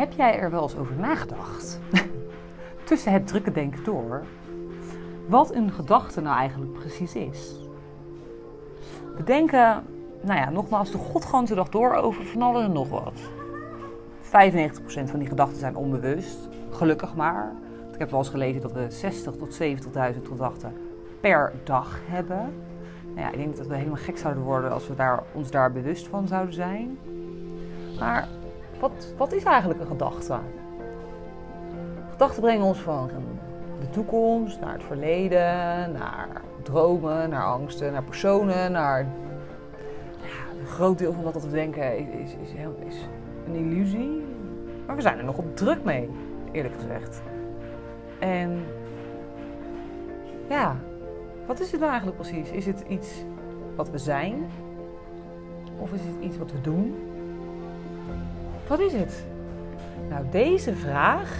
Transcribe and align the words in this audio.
Heb 0.00 0.12
jij 0.12 0.38
er 0.38 0.50
wel 0.50 0.62
eens 0.62 0.76
over 0.76 0.96
nagedacht? 0.96 1.80
Tussen 2.84 3.12
het 3.12 3.26
drukke 3.26 3.52
denken 3.52 3.84
door. 3.84 4.22
Wat 5.26 5.54
een 5.54 5.70
gedachte 5.70 6.20
nou 6.20 6.36
eigenlijk 6.36 6.72
precies 6.72 7.14
is. 7.14 7.54
We 9.16 9.24
denken, 9.24 9.84
nou 10.20 10.38
ja, 10.38 10.50
nogmaals, 10.50 10.90
de 10.90 10.98
godganse 10.98 11.54
dag 11.54 11.68
door 11.68 11.94
over 11.94 12.24
van 12.24 12.42
alles 12.42 12.64
en 12.64 12.72
nog 12.72 12.88
wat. 12.88 13.20
95% 14.22 14.28
van 15.04 15.18
die 15.18 15.28
gedachten 15.28 15.58
zijn 15.58 15.76
onbewust. 15.76 16.48
Gelukkig 16.70 17.14
maar. 17.14 17.52
Ik 17.92 17.98
heb 17.98 18.10
wel 18.10 18.18
eens 18.18 18.28
gelezen 18.28 18.60
dat 18.60 18.72
we 18.72 18.86
60 18.88 19.34
tot 19.34 19.58
70.000 19.62 19.68
gedachten 20.22 20.72
per 21.20 21.52
dag 21.64 21.98
hebben. 22.06 22.52
Nou 23.04 23.20
ja, 23.20 23.30
ik 23.30 23.36
denk 23.36 23.56
dat 23.56 23.66
we 23.66 23.74
helemaal 23.74 23.96
gek 23.96 24.18
zouden 24.18 24.42
worden 24.42 24.72
als 24.72 24.88
we 24.88 24.94
daar, 24.94 25.22
ons 25.32 25.50
daar 25.50 25.72
bewust 25.72 26.08
van 26.08 26.28
zouden 26.28 26.54
zijn. 26.54 26.98
Maar 27.98 28.28
wat, 28.80 29.14
wat 29.16 29.32
is 29.32 29.44
eigenlijk 29.44 29.80
een 29.80 29.86
gedachte? 29.86 30.38
Gedachten 32.10 32.42
brengen 32.42 32.64
ons 32.64 32.78
van 32.78 33.10
de 33.80 33.90
toekomst 33.90 34.60
naar 34.60 34.72
het 34.72 34.82
verleden, 34.82 35.92
naar 35.92 36.28
dromen, 36.62 37.30
naar 37.30 37.44
angsten, 37.44 37.92
naar 37.92 38.02
personen, 38.02 38.72
naar. 38.72 39.06
Ja, 40.22 40.60
een 40.60 40.66
groot 40.66 40.98
deel 40.98 41.12
van 41.12 41.22
wat 41.22 41.42
we 41.42 41.50
denken 41.50 41.98
is, 41.98 42.30
is, 42.32 42.52
is, 42.86 43.08
een 43.46 43.54
illusie. 43.54 44.24
Maar 44.86 44.96
we 44.96 45.02
zijn 45.02 45.18
er 45.18 45.24
nogal 45.24 45.44
druk 45.54 45.84
mee, 45.84 46.10
eerlijk 46.52 46.74
gezegd. 46.74 47.22
En 48.18 48.64
ja, 50.48 50.76
wat 51.46 51.60
is 51.60 51.70
het 51.70 51.80
nou 51.80 51.92
eigenlijk 51.92 52.20
precies? 52.20 52.50
Is 52.50 52.66
het 52.66 52.84
iets 52.88 53.24
wat 53.76 53.90
we 53.90 53.98
zijn? 53.98 54.34
Of 55.78 55.92
is 55.92 56.00
het 56.00 56.24
iets 56.24 56.38
wat 56.38 56.52
we 56.52 56.60
doen? 56.60 57.09
Wat 58.70 58.80
is 58.80 58.92
het? 58.92 59.24
Nou, 60.08 60.24
deze 60.30 60.74
vraag 60.74 61.38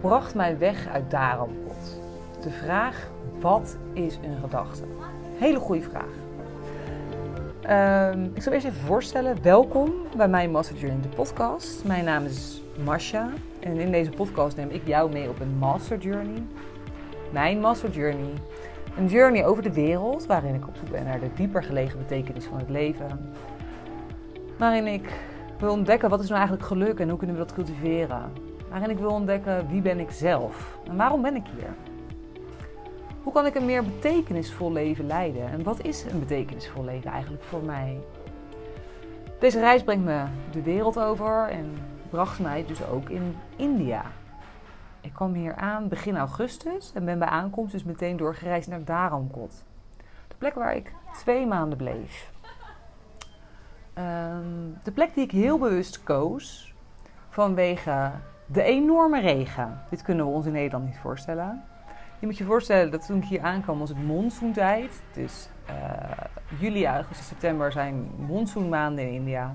bracht 0.00 0.34
mij 0.34 0.58
weg 0.58 0.88
uit 0.88 1.10
Daarompot. 1.10 2.00
De 2.42 2.50
vraag, 2.50 3.10
wat 3.40 3.76
is 3.92 4.18
een 4.22 4.36
gedachte? 4.40 4.82
Hele 5.38 5.58
goede 5.58 5.82
vraag. 5.82 6.14
Um, 8.14 8.30
ik 8.34 8.42
zal 8.42 8.52
eerst 8.52 8.66
even 8.66 8.80
voorstellen. 8.80 9.42
Welkom 9.42 9.92
bij 10.16 10.28
mijn 10.28 10.50
Master 10.50 10.76
Journey, 10.76 11.02
de 11.02 11.08
podcast. 11.08 11.84
Mijn 11.84 12.04
naam 12.04 12.24
is 12.24 12.62
Masha 12.84 13.28
en 13.60 13.76
in 13.76 13.90
deze 13.90 14.10
podcast 14.10 14.56
neem 14.56 14.70
ik 14.70 14.86
jou 14.86 15.12
mee 15.12 15.28
op 15.28 15.40
een 15.40 15.58
Master 15.58 15.98
Journey. 15.98 16.42
Mijn 17.32 17.60
Master 17.60 17.90
Journey. 17.90 18.32
Een 18.96 19.08
journey 19.08 19.46
over 19.46 19.62
de 19.62 19.72
wereld 19.72 20.26
waarin 20.26 20.54
ik 20.54 20.66
op 20.68 20.76
zoek 20.76 20.90
ben 20.90 21.04
naar 21.04 21.20
de 21.20 21.30
dieper 21.34 21.62
gelegen 21.62 21.98
betekenis 21.98 22.44
van 22.44 22.58
het 22.58 22.70
leven. 22.70 23.34
Waarin 24.56 24.86
ik 24.86 25.34
wil 25.60 25.72
ontdekken 25.72 26.10
wat 26.10 26.20
is 26.20 26.28
nou 26.28 26.38
eigenlijk 26.38 26.68
geluk 26.68 27.00
en 27.00 27.08
hoe 27.08 27.18
kunnen 27.18 27.36
we 27.36 27.42
dat 27.42 27.54
cultiveren. 27.54 28.32
Waarin 28.68 28.90
ik 28.90 28.98
wil 28.98 29.10
ontdekken 29.10 29.68
wie 29.68 29.80
ben 29.80 30.00
ik 30.00 30.10
zelf 30.10 30.78
en 30.88 30.96
waarom 30.96 31.22
ben 31.22 31.36
ik 31.36 31.44
hier. 31.56 31.74
Hoe 33.22 33.32
kan 33.32 33.46
ik 33.46 33.54
een 33.54 33.64
meer 33.64 33.84
betekenisvol 33.84 34.72
leven 34.72 35.06
leiden? 35.06 35.48
En 35.48 35.62
wat 35.62 35.84
is 35.84 36.04
een 36.04 36.18
betekenisvol 36.18 36.84
leven 36.84 37.10
eigenlijk 37.10 37.42
voor 37.42 37.62
mij? 37.62 37.98
Deze 39.38 39.60
reis 39.60 39.82
brengt 39.82 40.04
me 40.04 40.24
de 40.50 40.62
wereld 40.62 40.98
over 40.98 41.48
en 41.48 41.78
bracht 42.10 42.40
mij 42.40 42.64
dus 42.66 42.86
ook 42.86 43.08
in 43.08 43.36
India. 43.56 44.02
Ik 45.00 45.12
kwam 45.12 45.34
hier 45.34 45.54
aan 45.54 45.88
begin 45.88 46.16
augustus 46.16 46.92
en 46.94 47.04
ben 47.04 47.18
bij 47.18 47.28
aankomst 47.28 47.72
dus 47.72 47.84
meteen 47.84 48.16
doorgereisd 48.16 48.68
naar 48.68 48.84
Dharamkot. 48.84 49.64
De 50.28 50.34
plek 50.38 50.54
waar 50.54 50.76
ik 50.76 50.92
twee 51.12 51.46
maanden 51.46 51.78
bleef. 51.78 52.30
Ehm, 53.96 54.44
de 54.82 54.92
plek 54.92 55.14
die 55.14 55.24
ik 55.24 55.30
heel 55.30 55.58
bewust 55.58 56.02
koos 56.02 56.74
vanwege 57.28 58.10
de 58.46 58.62
enorme 58.62 59.20
regen. 59.20 59.80
Dit 59.90 60.02
kunnen 60.02 60.26
we 60.26 60.32
ons 60.32 60.46
in 60.46 60.52
Nederland 60.52 60.84
niet 60.84 60.98
voorstellen. 60.98 61.64
Je 62.18 62.26
moet 62.26 62.38
je 62.38 62.44
voorstellen 62.44 62.90
dat 62.90 63.06
toen 63.06 63.16
ik 63.16 63.24
hier 63.24 63.40
aankwam 63.40 63.78
was 63.78 63.88
het 63.88 64.02
monsoontijd. 64.02 65.02
Dus 65.12 65.48
uh, 65.70 66.60
juli, 66.60 66.86
augustus, 66.86 67.26
september 67.26 67.72
zijn 67.72 68.10
monsoonmaanden 68.28 69.08
in 69.08 69.14
India. 69.14 69.54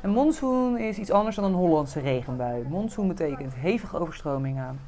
En 0.00 0.10
monsoon 0.10 0.78
is 0.78 0.98
iets 0.98 1.10
anders 1.10 1.36
dan 1.36 1.44
een 1.44 1.52
Hollandse 1.52 2.00
regenbui. 2.00 2.64
Monsoon 2.68 3.08
betekent 3.08 3.54
hevige 3.54 3.98
overstromingen, 3.98 4.80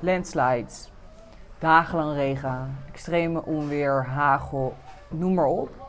landslides, 0.00 0.92
dagenlang 1.58 2.14
regen, 2.14 2.76
extreme 2.88 3.44
onweer, 3.44 4.04
hagel, 4.04 4.74
noem 5.08 5.34
maar 5.34 5.46
op. 5.46 5.83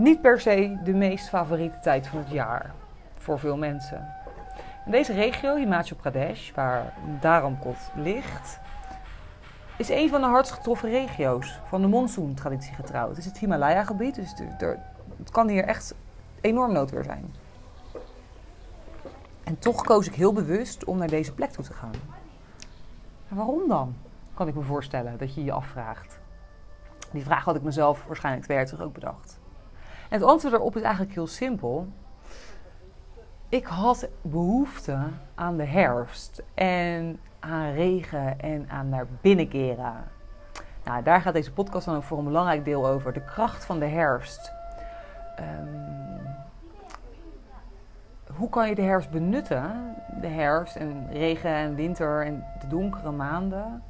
Niet 0.00 0.20
per 0.20 0.40
se 0.40 0.78
de 0.84 0.92
meest 0.92 1.28
favoriete 1.28 1.78
tijd 1.78 2.06
van 2.06 2.18
het 2.18 2.30
jaar 2.30 2.74
voor 3.14 3.38
veel 3.38 3.56
mensen. 3.56 4.14
Deze 4.86 5.12
regio, 5.12 5.56
Himachal 5.56 5.96
Pradesh, 5.96 6.52
waar 6.54 6.92
Dharamkot 7.20 7.90
ligt, 7.94 8.60
is 9.76 9.88
een 9.88 10.08
van 10.08 10.20
de 10.20 10.26
hardst 10.26 10.52
getroffen 10.52 10.90
regio's 10.90 11.60
van 11.64 11.80
de 11.80 11.86
monsoon-traditie 11.86 12.74
getrouwd. 12.74 13.08
Het 13.08 13.18
is 13.18 13.24
het 13.24 13.38
Himalaya-gebied, 13.38 14.14
dus 14.14 14.34
het 15.16 15.30
kan 15.30 15.48
hier 15.48 15.64
echt 15.64 15.94
enorm 16.40 16.72
noodweer 16.72 17.04
zijn. 17.04 17.34
En 19.44 19.58
toch 19.58 19.82
koos 19.82 20.06
ik 20.06 20.14
heel 20.14 20.32
bewust 20.32 20.84
om 20.84 20.98
naar 20.98 21.08
deze 21.08 21.34
plek 21.34 21.50
toe 21.50 21.64
te 21.64 21.72
gaan. 21.72 21.94
waarom 23.28 23.68
dan? 23.68 23.94
Kan 24.34 24.48
ik 24.48 24.54
me 24.54 24.62
voorstellen 24.62 25.18
dat 25.18 25.34
je 25.34 25.44
je 25.44 25.52
afvraagt. 25.52 26.20
Die 27.12 27.24
vraag 27.24 27.44
had 27.44 27.56
ik 27.56 27.62
mezelf 27.62 28.04
waarschijnlijk 28.06 28.44
twee 28.44 28.56
jaar 28.56 28.66
terug 28.66 28.82
ook 28.82 28.94
bedacht. 28.94 29.39
Het 30.10 30.22
antwoord 30.22 30.54
erop 30.54 30.76
is 30.76 30.82
eigenlijk 30.82 31.14
heel 31.14 31.26
simpel. 31.26 31.86
Ik 33.48 33.66
had 33.66 34.08
behoefte 34.22 34.98
aan 35.34 35.56
de 35.56 35.64
herfst 35.64 36.42
en 36.54 37.20
aan 37.40 37.72
regen 37.72 38.40
en 38.40 38.68
aan 38.70 38.88
naar 38.88 39.06
binnen 39.20 39.48
keren. 39.48 39.94
Nou, 40.84 41.02
daar 41.02 41.20
gaat 41.20 41.32
deze 41.32 41.52
podcast 41.52 41.86
dan 41.86 41.96
ook 41.96 42.02
voor 42.02 42.18
een 42.18 42.24
belangrijk 42.24 42.64
deel 42.64 42.86
over. 42.86 43.12
De 43.12 43.24
kracht 43.24 43.64
van 43.64 43.78
de 43.78 43.86
herfst. 43.86 44.52
Um, 45.40 46.20
hoe 48.36 48.48
kan 48.48 48.68
je 48.68 48.74
de 48.74 48.82
herfst 48.82 49.10
benutten? 49.10 49.94
De 50.20 50.28
herfst 50.28 50.76
en 50.76 51.08
regen 51.12 51.54
en 51.54 51.74
winter 51.74 52.26
en 52.26 52.44
de 52.60 52.66
donkere 52.66 53.10
maanden. 53.10 53.82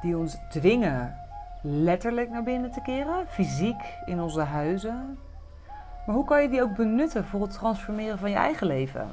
Die 0.00 0.16
ons 0.16 0.38
dwingen 0.48 1.27
letterlijk 1.62 2.30
naar 2.30 2.42
binnen 2.42 2.70
te 2.70 2.80
keren, 2.80 3.28
fysiek 3.28 3.80
in 4.04 4.20
onze 4.20 4.40
huizen. 4.40 5.18
Maar 6.06 6.14
hoe 6.14 6.24
kan 6.24 6.42
je 6.42 6.48
die 6.48 6.62
ook 6.62 6.76
benutten 6.76 7.24
voor 7.24 7.42
het 7.42 7.52
transformeren 7.52 8.18
van 8.18 8.30
je 8.30 8.36
eigen 8.36 8.66
leven? 8.66 9.08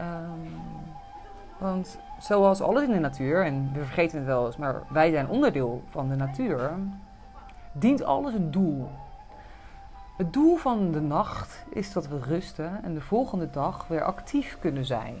Um, 0.00 0.50
want 1.58 1.98
zoals 2.18 2.60
alles 2.60 2.82
in 2.82 2.92
de 2.92 2.98
natuur, 2.98 3.44
en 3.44 3.70
we 3.72 3.84
vergeten 3.84 4.18
het 4.18 4.26
wel 4.26 4.46
eens, 4.46 4.56
maar 4.56 4.82
wij 4.88 5.10
zijn 5.10 5.28
onderdeel 5.28 5.82
van 5.88 6.08
de 6.08 6.16
natuur, 6.16 6.70
dient 7.72 8.04
alles 8.04 8.34
een 8.34 8.50
doel. 8.50 8.90
Het 10.16 10.32
doel 10.32 10.56
van 10.56 10.92
de 10.92 11.00
nacht 11.00 11.64
is 11.70 11.92
dat 11.92 12.08
we 12.08 12.18
rusten 12.18 12.80
en 12.82 12.94
de 12.94 13.00
volgende 13.00 13.50
dag 13.50 13.86
weer 13.88 14.02
actief 14.02 14.56
kunnen 14.60 14.84
zijn. 14.84 15.18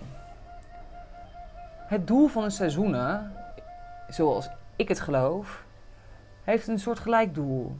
Het 1.86 2.06
doel 2.06 2.26
van 2.26 2.42
de 2.42 2.50
seizoenen, 2.50 3.32
zoals 4.08 4.50
ik 4.76 4.88
het 4.88 5.00
geloof, 5.00 5.63
heeft 6.44 6.68
een 6.68 6.78
soort 6.78 6.98
gelijk 6.98 7.34
doel. 7.34 7.76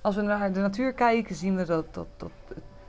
Als 0.00 0.16
we 0.16 0.22
naar 0.22 0.52
de 0.52 0.60
natuur 0.60 0.92
kijken, 0.92 1.34
zien 1.34 1.56
we 1.56 1.64
dat, 1.64 1.94
dat, 1.94 2.06
dat 2.16 2.30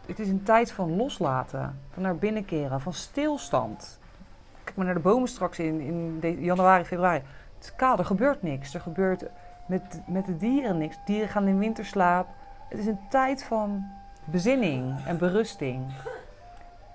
het 0.06 0.20
is 0.20 0.28
een 0.28 0.44
tijd 0.44 0.72
van 0.72 0.96
loslaten, 0.96 1.80
van 1.94 2.04
naar 2.04 2.16
binnen 2.16 2.46
keren, 2.46 2.82
van 2.82 2.94
stilstand. 2.94 4.00
Kijk 4.64 4.76
maar 4.78 4.86
naar 4.86 4.96
de 4.96 5.02
bomen 5.02 5.28
straks 5.28 5.60
in, 5.60 5.80
in 5.80 6.20
januari, 6.40 6.84
februari. 6.84 7.22
Het 7.56 7.64
is 7.64 7.76
kaal, 7.76 7.98
er 7.98 8.06
gebeurt 8.06 8.44
niks. 8.44 8.74
Er 8.74 8.82
gebeurt 8.82 9.26
met, 9.66 10.02
met 10.08 10.26
de 10.26 10.38
dieren 10.38 10.78
niks. 10.78 10.98
Dieren 11.06 11.30
gaan 11.30 11.48
in 11.48 11.60
winterslaap. 11.60 12.28
Het 12.70 12.80
is 12.80 12.86
een 12.86 13.00
tijd 13.10 13.44
van 13.44 13.86
bezinning 14.26 15.06
en 15.06 15.18
berusting. 15.18 15.86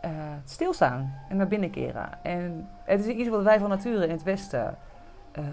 Uh, 0.04 0.10
stilstaan 0.44 1.14
en 1.28 1.36
naar 1.36 1.48
binnen 1.48 1.70
keren. 1.70 2.24
En 2.24 2.68
het 2.84 3.00
is 3.00 3.06
iets 3.06 3.28
wat 3.28 3.42
wij 3.42 3.58
van 3.58 3.68
nature 3.68 4.04
in 4.04 4.10
het 4.10 4.22
Westen 4.22 4.78
uh, 5.38 5.44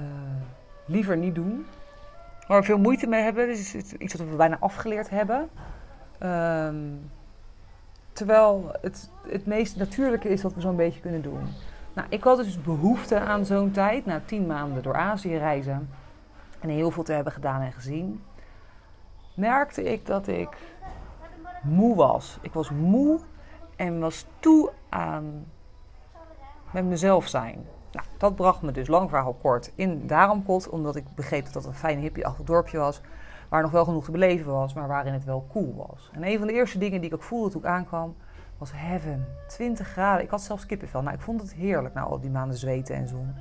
liever 0.86 1.18
niet 1.18 1.36
doen. 1.36 1.66
Waar 2.48 2.60
we 2.60 2.66
veel 2.66 2.78
moeite 2.78 3.08
mee 3.08 3.22
hebben. 3.22 3.50
Het 3.50 3.60
is 3.60 3.94
iets 3.94 4.16
wat 4.16 4.28
we 4.28 4.36
bijna 4.36 4.58
afgeleerd 4.60 5.10
hebben. 5.10 5.50
Um, 6.24 7.12
terwijl 8.14 8.72
het, 8.82 9.10
het 9.28 9.46
meest 9.46 9.76
natuurlijke 9.76 10.30
is 10.30 10.42
wat 10.42 10.54
we 10.54 10.62
zo'n 10.62 10.76
beetje 10.76 11.00
kunnen 11.00 11.22
doen. 11.22 11.48
Nou, 11.94 12.08
ik 12.10 12.24
had 12.24 12.38
dus 12.38 12.62
behoefte 12.62 13.20
aan 13.20 13.46
zo'n 13.46 13.72
tijd, 13.72 14.06
na 14.06 14.22
tien 14.26 14.46
maanden 14.46 14.84
door 14.84 14.96
Azië 14.96 15.38
reizen 15.38 15.90
en 16.60 16.70
heel 16.70 16.92
veel 16.92 17.04
te 17.04 17.14
hebben 17.14 17.34
gedaan 17.34 17.62
en 17.62 17.72
gezien, 17.72 18.24
merkte 19.36 19.84
ik 19.84 20.06
dat 20.06 20.28
ik 20.28 20.58
moe 21.64 21.96
was. 21.96 22.38
Ik 22.42 22.54
was 22.54 22.70
moe 22.70 23.20
en 23.76 24.00
was 24.00 24.26
toe 24.40 24.72
aan 24.90 25.46
met 26.72 26.86
mezelf 26.86 27.28
zijn. 27.28 27.66
Nou, 27.94 28.06
dat 28.18 28.36
bracht 28.36 28.62
me 28.62 28.72
dus 28.72 28.88
lang 28.88 29.10
verhaal 29.10 29.34
kort 29.34 29.72
in 29.76 30.08
Daaromkot, 30.08 30.70
omdat 30.70 30.96
ik 30.96 31.04
begreep 31.16 31.46
dat 31.46 31.54
het 31.54 31.66
een 31.66 31.74
fijn 31.74 32.00
hippie-achtig 32.00 32.46
dorpje 32.46 32.78
was, 32.78 33.02
waar 33.50 33.62
nog 33.62 33.72
wel 33.72 33.86
genoeg 33.86 34.06
te 34.06 34.12
beleven 34.12 34.52
was, 34.52 34.74
maar 34.74 34.88
waarin 34.88 35.14
het 35.14 35.24
wel 35.24 35.48
cool 35.52 35.86
was. 35.88 36.10
En 36.14 36.24
een 36.24 36.38
van 36.38 36.48
de 36.48 36.54
eerste 36.54 36.78
dingen 36.78 37.02
die 37.02 37.10
ik 37.10 37.16
ook 37.16 37.24
voelde 37.24 37.50
toen 37.50 37.62
ik 37.62 37.68
aankwam, 37.68 38.16
was 38.58 38.72
heaven. 38.76 39.26
20 39.48 39.88
graden. 39.88 40.24
Ik 40.24 40.30
had 40.30 40.42
zelfs 40.42 40.66
kippenvel. 40.66 41.02
Nou, 41.02 41.16
ik 41.16 41.22
vond 41.22 41.42
het 41.42 41.54
heerlijk 41.54 41.94
na 41.94 42.02
al 42.02 42.20
die 42.20 42.30
maanden 42.30 42.58
zweten 42.58 42.96
en 42.96 43.08
zon. 43.08 43.36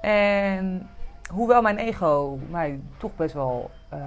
En 0.00 0.88
hoewel 1.32 1.62
mijn 1.62 1.78
ego 1.78 2.38
mij 2.50 2.80
toch 2.96 3.16
best 3.16 3.34
wel 3.34 3.70
uh, 3.94 4.00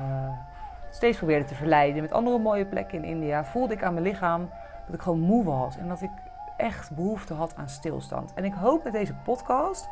steeds 0.91 1.17
probeerde 1.17 1.45
te 1.45 1.55
verleiden 1.55 2.01
met 2.01 2.11
andere 2.11 2.37
mooie 2.37 2.65
plekken 2.65 3.03
in 3.03 3.09
India, 3.09 3.45
voelde 3.45 3.73
ik 3.73 3.83
aan 3.83 3.93
mijn 3.93 4.05
lichaam 4.05 4.49
dat 4.85 4.95
ik 4.95 5.01
gewoon 5.01 5.19
moe 5.19 5.43
was 5.43 5.77
en 5.77 5.87
dat 5.87 6.01
ik 6.01 6.09
echt 6.57 6.95
behoefte 6.95 7.33
had 7.33 7.55
aan 7.55 7.69
stilstand. 7.69 8.33
En 8.33 8.43
ik 8.43 8.53
hoop 8.53 8.83
met 8.83 8.93
deze 8.93 9.13
podcast 9.13 9.87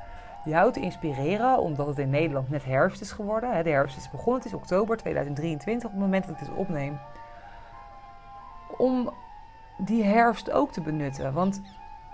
jou 0.46 0.72
te 0.72 0.80
inspireren, 0.80 1.60
omdat 1.60 1.88
het 1.88 1.98
in 1.98 2.10
Nederland 2.10 2.50
net 2.50 2.66
herfst 2.66 3.02
is 3.02 3.12
geworden. 3.12 3.64
De 3.64 3.70
herfst 3.70 3.98
is 3.98 4.10
begonnen, 4.10 4.36
het 4.42 4.46
is 4.46 4.54
oktober 4.54 4.98
2023 4.98 5.90
op 5.90 5.96
het 5.96 6.02
moment 6.02 6.26
dat 6.26 6.34
ik 6.34 6.40
dit 6.40 6.56
opneem. 6.56 7.00
Om 8.78 9.14
die 9.78 10.04
herfst 10.04 10.52
ook 10.52 10.72
te 10.72 10.82
benutten. 10.82 11.34
Want 11.34 11.62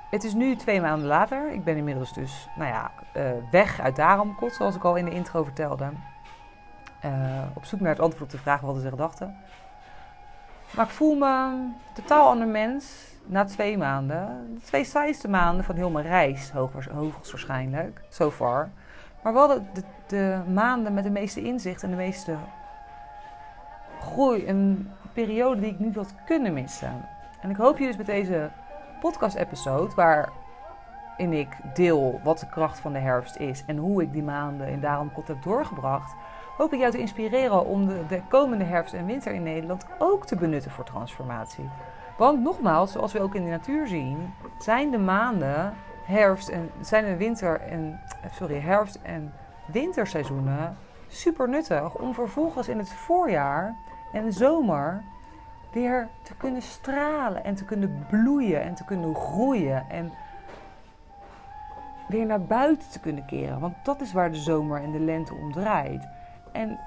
het 0.09 0.23
is 0.23 0.33
nu 0.33 0.55
twee 0.55 0.81
maanden 0.81 1.07
later. 1.07 1.51
Ik 1.51 1.63
ben 1.63 1.77
inmiddels 1.77 2.13
dus 2.13 2.47
nou 2.55 2.69
ja, 2.69 2.91
uh, 3.17 3.31
weg 3.51 3.79
uit 3.79 3.95
Daaramkot, 3.95 4.53
zoals 4.53 4.75
ik 4.75 4.83
al 4.83 4.95
in 4.95 5.05
de 5.05 5.11
intro 5.11 5.43
vertelde. 5.43 5.89
Uh, 7.05 7.11
op 7.53 7.65
zoek 7.65 7.79
naar 7.79 7.89
het 7.89 7.99
antwoord 7.99 8.23
op 8.23 8.29
de 8.29 8.37
vraag 8.37 8.61
wat 8.61 8.81
ze 8.81 8.89
gedachten. 8.89 9.35
Maar 10.75 10.85
ik 10.85 10.91
voel 10.91 11.15
me 11.15 11.67
totaal 11.93 12.29
ander 12.29 12.47
mens 12.47 13.10
na 13.25 13.45
twee 13.45 13.77
maanden. 13.77 14.51
De 14.53 14.61
twee 14.61 14.83
saaiste 14.83 15.29
maanden 15.29 15.65
van 15.65 15.75
heel 15.75 15.89
mijn 15.89 16.05
reis, 16.05 16.51
hoogstwaarschijnlijk, 16.91 18.01
so 18.09 18.31
far. 18.31 18.69
Maar 19.23 19.33
wel 19.33 19.47
de, 19.47 19.61
de, 19.73 19.83
de, 20.07 20.39
maanden 20.53 20.93
met 20.93 21.03
de 21.03 21.09
meeste 21.09 21.41
inzicht 21.41 21.83
en 21.83 21.89
de 21.89 21.95
meeste 21.95 22.35
groei. 23.99 24.47
Een 24.47 24.91
periode 25.13 25.61
die 25.61 25.71
ik 25.71 25.79
niet 25.79 25.95
had 25.95 26.15
kunnen 26.25 26.53
missen. 26.53 27.05
En 27.41 27.49
ik 27.49 27.55
hoop 27.55 27.77
je 27.77 27.85
dus 27.85 27.97
met 27.97 28.05
deze 28.05 28.49
podcast-episode, 28.99 29.95
waarin 29.95 31.33
ik 31.33 31.57
deel 31.73 32.19
wat 32.23 32.39
de 32.39 32.49
kracht 32.49 32.79
van 32.79 32.93
de 32.93 32.99
herfst 32.99 33.35
is 33.35 33.63
en 33.65 33.77
hoe 33.77 34.01
ik 34.01 34.13
die 34.13 34.23
maanden 34.23 34.67
in 34.67 34.79
Daarom 34.79 35.11
Kot 35.11 35.27
heb 35.27 35.43
doorgebracht, 35.43 36.15
hoop 36.57 36.73
ik 36.73 36.79
jou 36.79 36.91
te 36.91 36.99
inspireren 36.99 37.65
om 37.65 37.87
de, 37.87 38.05
de, 38.07 38.21
komende 38.29 38.63
herfst 38.63 38.93
en 38.93 39.05
winter 39.05 39.33
in 39.33 39.43
Nederland 39.43 39.85
ook 39.97 40.25
te 40.25 40.35
benutten 40.35 40.71
voor 40.71 40.83
transformatie. 40.83 41.69
Want 42.21 42.41
nogmaals, 42.41 42.91
zoals 42.91 43.13
we 43.13 43.21
ook 43.21 43.35
in 43.35 43.43
de 43.43 43.49
natuur 43.49 43.87
zien, 43.87 44.33
zijn 44.57 44.91
de 44.91 44.97
maanden 44.97 45.73
herfst 46.03 46.49
en 46.49 46.69
zijn 46.81 47.05
de 47.05 47.15
winter 47.15 47.61
en 47.61 47.99
sorry, 48.31 48.59
herfst 48.59 48.99
en 49.03 49.33
winterseizoenen 49.65 50.77
super 51.07 51.49
nuttig 51.49 51.97
om 51.97 52.13
vervolgens 52.13 52.67
in 52.67 52.77
het 52.77 52.93
voorjaar 52.93 53.75
en 54.13 54.33
zomer 54.33 55.03
weer 55.71 56.07
te 56.23 56.35
kunnen 56.35 56.61
stralen 56.61 57.43
en 57.43 57.55
te 57.55 57.65
kunnen 57.65 58.05
bloeien 58.09 58.61
en 58.61 58.75
te 58.75 58.85
kunnen 58.85 59.15
groeien 59.15 59.85
en 59.89 60.11
weer 62.07 62.25
naar 62.25 62.41
buiten 62.41 62.89
te 62.89 62.99
kunnen 62.99 63.25
keren. 63.25 63.59
Want 63.59 63.75
dat 63.83 64.01
is 64.01 64.13
waar 64.13 64.31
de 64.31 64.39
zomer 64.39 64.81
en 64.81 64.91
de 64.91 64.99
lente 64.99 65.33
om 65.33 65.51
draait. 65.51 66.07
En, 66.51 66.79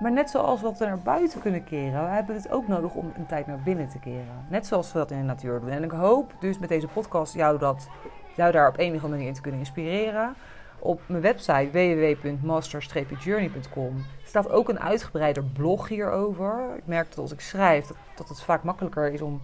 maar 0.00 0.12
net 0.12 0.30
zoals 0.30 0.60
we 0.60 0.72
naar 0.78 0.98
buiten 0.98 1.40
kunnen 1.40 1.64
keren, 1.64 2.04
we 2.04 2.10
hebben 2.10 2.34
het 2.34 2.50
ook 2.50 2.68
nodig 2.68 2.94
om 2.94 3.12
een 3.16 3.26
tijd 3.26 3.46
naar 3.46 3.60
binnen 3.64 3.88
te 3.88 3.98
keren. 3.98 4.46
Net 4.48 4.66
zoals 4.66 4.92
we 4.92 4.98
dat 4.98 5.10
in 5.10 5.18
de 5.18 5.24
natuur 5.24 5.60
doen. 5.60 5.70
En 5.70 5.82
ik 5.82 5.90
hoop 5.90 6.32
dus 6.40 6.58
met 6.58 6.68
deze 6.68 6.86
podcast 6.86 7.34
jou, 7.34 7.58
dat, 7.58 7.88
jou 8.36 8.52
daar 8.52 8.68
op 8.68 8.78
enige 8.78 9.08
manier 9.08 9.26
in 9.26 9.34
te 9.34 9.40
kunnen 9.40 9.60
inspireren. 9.60 10.34
Op 10.78 11.00
mijn 11.06 11.22
website 11.22 11.68
www.master-journey.com 11.72 14.04
staat 14.24 14.50
ook 14.50 14.68
een 14.68 14.80
uitgebreider 14.80 15.44
blog 15.44 15.88
hierover. 15.88 16.76
Ik 16.76 16.86
merk 16.86 17.08
dat 17.08 17.18
als 17.18 17.32
ik 17.32 17.40
schrijf, 17.40 17.86
dat, 17.86 17.96
dat 18.14 18.28
het 18.28 18.42
vaak 18.42 18.62
makkelijker 18.62 19.12
is 19.12 19.22
om 19.22 19.42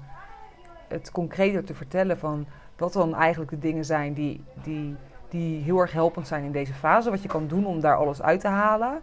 het 0.88 1.11
concreter 1.11 1.64
te 1.64 1.75
vertellen 1.75 2.19
van 2.19 2.47
wat 2.76 2.93
dan 2.93 3.14
eigenlijk 3.14 3.50
de 3.50 3.59
dingen 3.59 3.85
zijn 3.85 4.12
die, 4.12 4.44
die, 4.62 4.97
die 5.29 5.62
heel 5.62 5.79
erg 5.79 5.93
helpend 5.93 6.26
zijn 6.26 6.44
in 6.44 6.52
deze 6.52 6.75
fase. 6.75 7.11
Wat 7.11 7.23
je 7.23 7.29
kan 7.29 7.47
doen 7.47 7.67
om 7.67 7.81
daar 7.81 7.97
alles 7.97 8.23
uit 8.23 8.41
te 8.41 8.49
halen. 8.49 9.00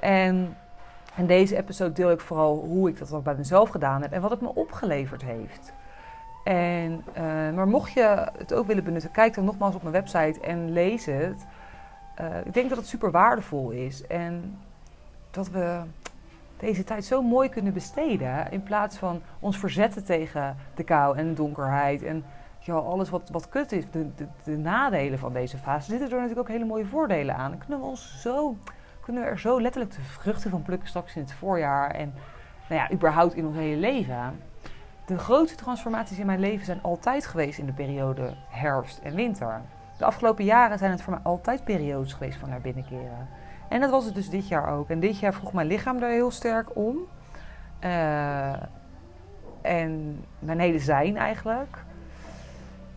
En 0.00 0.56
in 1.16 1.26
deze 1.26 1.56
episode 1.56 1.92
deel 1.92 2.10
ik 2.10 2.20
vooral 2.20 2.56
hoe 2.56 2.88
ik 2.88 2.98
dat 2.98 3.12
ook 3.12 3.24
bij 3.24 3.34
mezelf 3.34 3.68
gedaan 3.68 4.02
heb 4.02 4.12
en 4.12 4.20
wat 4.20 4.30
het 4.30 4.40
me 4.40 4.54
opgeleverd 4.54 5.22
heeft. 5.22 5.72
En, 6.44 7.04
uh, 7.16 7.22
maar 7.54 7.68
mocht 7.68 7.92
je 7.92 8.28
het 8.38 8.54
ook 8.54 8.66
willen 8.66 8.84
benutten, 8.84 9.10
kijk 9.10 9.34
dan 9.34 9.44
nogmaals 9.44 9.74
op 9.74 9.82
mijn 9.82 9.94
website 9.94 10.40
en 10.40 10.72
lees 10.72 11.06
het. 11.06 11.46
Uh, 12.20 12.26
ik 12.44 12.54
denk 12.54 12.68
dat 12.68 12.78
het 12.78 12.86
super 12.86 13.10
waardevol 13.10 13.70
is. 13.70 14.06
En 14.06 14.58
dat 15.30 15.50
we 15.50 15.80
deze 16.56 16.84
tijd 16.84 17.04
zo 17.04 17.22
mooi 17.22 17.48
kunnen 17.48 17.72
besteden. 17.72 18.50
In 18.50 18.62
plaats 18.62 18.96
van 18.96 19.22
ons 19.38 19.58
verzetten 19.58 20.04
tegen 20.04 20.56
de 20.74 20.84
kou 20.84 21.16
en 21.16 21.34
donkerheid. 21.34 22.02
En 22.02 22.24
ja, 22.58 22.74
alles 22.74 23.10
wat, 23.10 23.28
wat 23.32 23.48
kut 23.48 23.72
is, 23.72 23.84
de, 23.90 24.14
de, 24.14 24.26
de 24.44 24.56
nadelen 24.56 25.18
van 25.18 25.32
deze 25.32 25.58
fase. 25.58 25.90
Zitten 25.90 26.08
er 26.08 26.14
natuurlijk 26.14 26.40
ook 26.40 26.48
hele 26.48 26.64
mooie 26.64 26.86
voordelen 26.86 27.36
aan. 27.36 27.50
Dan 27.50 27.58
kunnen 27.58 27.80
we, 27.80 27.86
ons 27.86 28.20
zo, 28.20 28.56
kunnen 29.12 29.30
er 29.30 29.38
zo 29.38 29.60
letterlijk 29.60 29.94
de 29.94 30.02
vruchten 30.02 30.50
van 30.50 30.62
plukken 30.62 30.88
straks 30.88 31.14
in 31.16 31.22
het 31.22 31.32
voorjaar. 31.32 31.90
En 31.90 32.14
nou 32.68 32.80
ja, 32.80 32.92
überhaupt 32.92 33.34
in 33.34 33.46
ons 33.46 33.56
hele 33.56 33.80
leven. 33.80 34.40
De 35.06 35.18
grootste 35.18 35.56
transformaties 35.56 36.18
in 36.18 36.26
mijn 36.26 36.40
leven 36.40 36.64
zijn 36.64 36.82
altijd 36.82 37.26
geweest 37.26 37.58
in 37.58 37.66
de 37.66 37.72
periode 37.72 38.34
herfst 38.48 38.98
en 38.98 39.14
winter. 39.14 39.60
De 39.98 40.04
afgelopen 40.04 40.44
jaren 40.44 40.78
zijn 40.78 40.90
het 40.90 41.02
voor 41.02 41.12
mij 41.12 41.22
altijd 41.22 41.64
periodes 41.64 42.12
geweest 42.12 42.38
van 42.38 42.48
naar 42.48 42.60
binnen 42.60 42.84
keren. 42.84 43.28
En 43.68 43.80
dat 43.80 43.90
was 43.90 44.04
het 44.04 44.14
dus 44.14 44.30
dit 44.30 44.48
jaar 44.48 44.68
ook. 44.68 44.90
En 44.90 45.00
dit 45.00 45.18
jaar 45.18 45.34
vroeg 45.34 45.52
mijn 45.52 45.66
lichaam 45.66 46.00
daar 46.00 46.10
heel 46.10 46.30
sterk 46.30 46.76
om. 46.76 46.96
Uh, 47.80 48.52
en 49.62 50.24
mijn 50.38 50.60
hele 50.60 50.78
zijn 50.78 51.16
eigenlijk. 51.16 51.76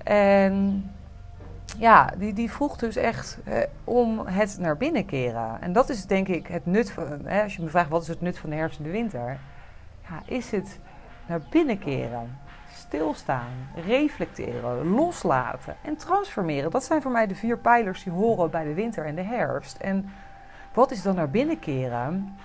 En 0.03 0.83
ja, 1.77 2.11
die, 2.17 2.33
die 2.33 2.51
vroeg 2.51 2.77
dus 2.77 2.95
echt 2.95 3.39
eh, 3.43 3.57
om 3.83 4.19
het 4.25 4.57
naar 4.59 4.77
binnen 4.77 5.05
keren. 5.05 5.61
En 5.61 5.73
dat 5.73 5.89
is 5.89 6.05
denk 6.05 6.27
ik 6.27 6.47
het 6.47 6.65
nut 6.65 6.91
van, 6.91 7.27
als 7.27 7.55
je 7.55 7.61
me 7.61 7.69
vraagt 7.69 7.89
wat 7.89 8.01
is 8.01 8.07
het 8.07 8.21
nut 8.21 8.37
van 8.37 8.49
de 8.49 8.55
herfst 8.55 8.77
en 8.77 8.83
de 8.83 8.91
winter. 8.91 9.37
Ja, 10.09 10.21
is 10.25 10.51
het 10.51 10.79
naar 11.27 11.41
binnen 11.49 11.79
keren. 11.79 12.37
Stilstaan, 12.73 13.69
reflecteren, 13.85 14.87
loslaten 14.87 15.75
en 15.81 15.97
transformeren. 15.97 16.71
Dat 16.71 16.83
zijn 16.83 17.01
voor 17.01 17.11
mij 17.11 17.27
de 17.27 17.35
vier 17.35 17.57
pijlers 17.57 18.03
die 18.03 18.13
horen 18.13 18.49
bij 18.49 18.63
de 18.63 18.73
winter 18.73 19.05
en 19.05 19.15
de 19.15 19.21
herfst. 19.21 19.77
En 19.77 20.09
wat 20.73 20.91
is 20.91 21.01
dan 21.01 21.15
naar 21.15 21.29
binnen 21.29 21.59
keren? 21.59 22.35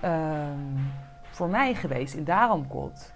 Ehm, 0.00 0.78
voor 1.30 1.48
mij 1.48 1.74
geweest 1.74 2.14
in 2.14 2.24
Daaromkot 2.24 3.12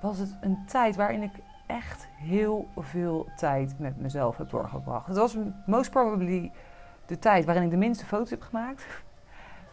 was 0.00 0.18
het 0.18 0.34
een 0.40 0.64
tijd 0.66 0.96
waarin 0.96 1.22
ik 1.22 1.32
echt 1.66 2.08
heel 2.16 2.68
veel 2.78 3.28
tijd 3.36 3.78
met 3.78 4.00
mezelf 4.00 4.36
heb 4.36 4.50
doorgebracht. 4.50 5.06
Het 5.06 5.16
was 5.16 5.36
most 5.66 5.90
probably 5.90 6.52
de 7.06 7.18
tijd 7.18 7.44
waarin 7.44 7.64
ik 7.64 7.70
de 7.70 7.76
minste 7.76 8.06
foto's 8.06 8.30
heb 8.30 8.42
gemaakt. 8.42 8.86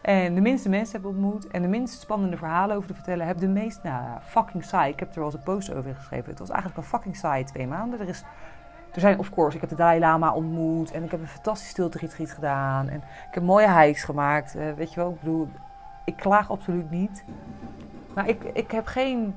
En 0.02 0.34
de 0.34 0.40
minste 0.40 0.68
mensen 0.68 0.96
heb 0.96 1.10
ontmoet. 1.10 1.46
En 1.46 1.62
de 1.62 1.68
minst 1.68 2.00
spannende 2.00 2.36
verhalen 2.36 2.76
over 2.76 2.88
te 2.88 2.94
vertellen 2.94 3.26
heb. 3.26 3.38
De 3.38 3.48
meest, 3.48 3.82
nou, 3.82 4.20
fucking 4.22 4.64
saai. 4.64 4.92
Ik 4.92 4.98
heb 4.98 5.08
er 5.08 5.14
wel 5.14 5.24
eens 5.24 5.34
een 5.34 5.42
post 5.42 5.74
over 5.74 5.94
geschreven. 5.94 6.30
Het 6.30 6.38
was 6.38 6.50
eigenlijk 6.50 6.80
een 6.80 6.88
fucking 6.88 7.16
saai 7.16 7.44
twee 7.44 7.66
maanden. 7.66 8.00
Er 8.00 8.08
is 8.08 8.24
er 8.92 9.00
zijn, 9.00 9.18
of 9.18 9.30
course, 9.30 9.54
ik 9.54 9.60
heb 9.60 9.70
de 9.70 9.76
Dalai 9.76 9.98
Lama 9.98 10.34
ontmoet 10.34 10.90
en 10.90 11.04
ik 11.04 11.10
heb 11.10 11.20
een 11.20 11.26
fantastisch 11.26 11.68
stilte 11.68 11.98
gedaan. 12.16 12.88
En 12.88 12.96
ik 12.96 13.34
heb 13.34 13.42
mooie 13.42 13.72
hikes 13.72 14.04
gemaakt. 14.04 14.56
Uh, 14.56 14.72
weet 14.72 14.92
je 14.92 15.00
wel, 15.00 15.10
ik 15.10 15.18
bedoel, 15.20 15.48
ik 16.04 16.16
klaag 16.16 16.50
absoluut 16.50 16.90
niet. 16.90 17.24
Maar 18.14 18.28
ik, 18.28 18.44
ik 18.44 18.70
heb 18.70 18.86
geen 18.86 19.34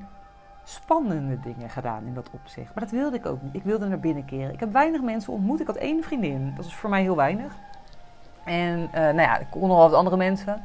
spannende 0.68 1.40
dingen 1.40 1.70
gedaan 1.70 2.06
in 2.06 2.14
dat 2.14 2.30
opzicht. 2.30 2.74
Maar 2.74 2.84
dat 2.84 2.92
wilde 2.92 3.16
ik 3.16 3.26
ook 3.26 3.42
niet. 3.42 3.54
Ik 3.54 3.62
wilde 3.62 3.86
naar 3.86 4.00
binnen 4.00 4.24
keren. 4.24 4.52
Ik 4.52 4.60
heb 4.60 4.72
weinig 4.72 5.02
mensen 5.02 5.32
ontmoet. 5.32 5.60
Ik 5.60 5.66
had 5.66 5.76
één 5.76 6.02
vriendin. 6.02 6.52
Dat 6.56 6.64
is 6.64 6.74
voor 6.74 6.90
mij 6.90 7.02
heel 7.02 7.16
weinig. 7.16 7.54
En 8.44 8.78
uh, 8.78 8.90
nou 8.92 9.20
ja, 9.20 9.38
ik 9.38 9.46
kon 9.50 9.68
nog 9.68 9.76
wat 9.76 9.92
andere 9.92 10.16
mensen. 10.16 10.64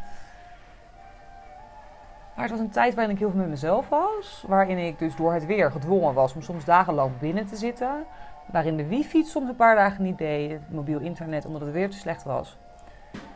Maar 2.36 2.46
het 2.46 2.52
was 2.52 2.60
een 2.60 2.70
tijd 2.70 2.94
waarin 2.94 3.14
ik 3.14 3.20
heel 3.20 3.30
veel 3.30 3.40
met 3.40 3.50
mezelf 3.50 3.90
was. 3.90 4.44
Waarin 4.48 4.78
ik 4.78 5.00
dus 5.00 5.16
door 5.16 5.34
het 5.34 5.46
weer 5.46 5.72
gedwongen 5.72 6.14
was 6.14 6.34
om 6.34 6.42
soms 6.42 6.66
dagenlang 6.66 7.20
binnen 7.20 7.46
te 7.46 7.56
zitten. 7.56 8.04
Waarin 8.46 8.78
de 8.78 8.88
wifi 8.88 9.24
soms 9.24 9.50
een 9.50 9.56
paar 9.56 9.76
dagen 9.76 10.04
niet 10.04 10.18
deed, 10.18 10.60
mobiel 10.70 11.00
internet, 11.00 11.46
omdat 11.46 11.62
het 11.62 11.72
weer 11.72 11.90
te 11.90 11.98
slecht 11.98 12.24
was. 12.24 12.58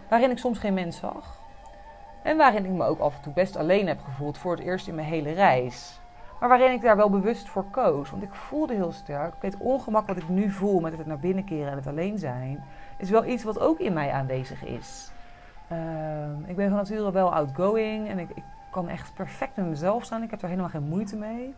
Waarin 0.09 0.31
ik 0.31 0.37
soms 0.37 0.59
geen 0.59 0.73
mens 0.73 0.97
zag. 0.97 1.37
En 2.23 2.37
waarin 2.37 2.65
ik 2.65 2.71
me 2.71 2.85
ook 2.85 2.99
af 2.99 3.15
en 3.15 3.21
toe 3.21 3.33
best 3.33 3.55
alleen 3.55 3.87
heb 3.87 4.01
gevoeld 4.03 4.37
voor 4.37 4.51
het 4.51 4.65
eerst 4.65 4.87
in 4.87 4.95
mijn 4.95 5.07
hele 5.07 5.31
reis. 5.31 5.99
Maar 6.45 6.57
waarin 6.57 6.75
ik 6.75 6.81
daar 6.81 6.95
wel 6.95 7.09
bewust 7.09 7.49
voor 7.49 7.65
koos. 7.71 8.09
Want 8.09 8.23
ik 8.23 8.33
voelde 8.33 8.73
heel 8.73 8.91
sterk. 8.91 9.33
Het 9.39 9.57
ongemak 9.57 10.07
wat 10.07 10.17
ik 10.17 10.29
nu 10.29 10.49
voel 10.49 10.79
met 10.79 10.97
het 10.97 11.05
naar 11.05 11.19
binnen 11.19 11.43
keren 11.43 11.71
en 11.71 11.77
het 11.77 11.87
alleen 11.87 12.17
zijn. 12.17 12.63
Is 12.97 13.09
wel 13.09 13.25
iets 13.25 13.43
wat 13.43 13.59
ook 13.59 13.79
in 13.79 13.93
mij 13.93 14.11
aanwezig 14.11 14.63
is. 14.65 15.11
Uh, 15.71 16.49
ik 16.49 16.55
ben 16.55 16.69
van 16.69 16.77
nature 16.77 17.11
wel 17.11 17.33
outgoing. 17.33 18.09
En 18.09 18.19
ik, 18.19 18.29
ik 18.29 18.43
kan 18.71 18.89
echt 18.89 19.13
perfect 19.13 19.55
met 19.55 19.65
mezelf 19.65 20.03
staan. 20.03 20.23
Ik 20.23 20.31
heb 20.31 20.41
er 20.41 20.47
helemaal 20.47 20.69
geen 20.69 20.87
moeite 20.87 21.15
mee. 21.15 21.53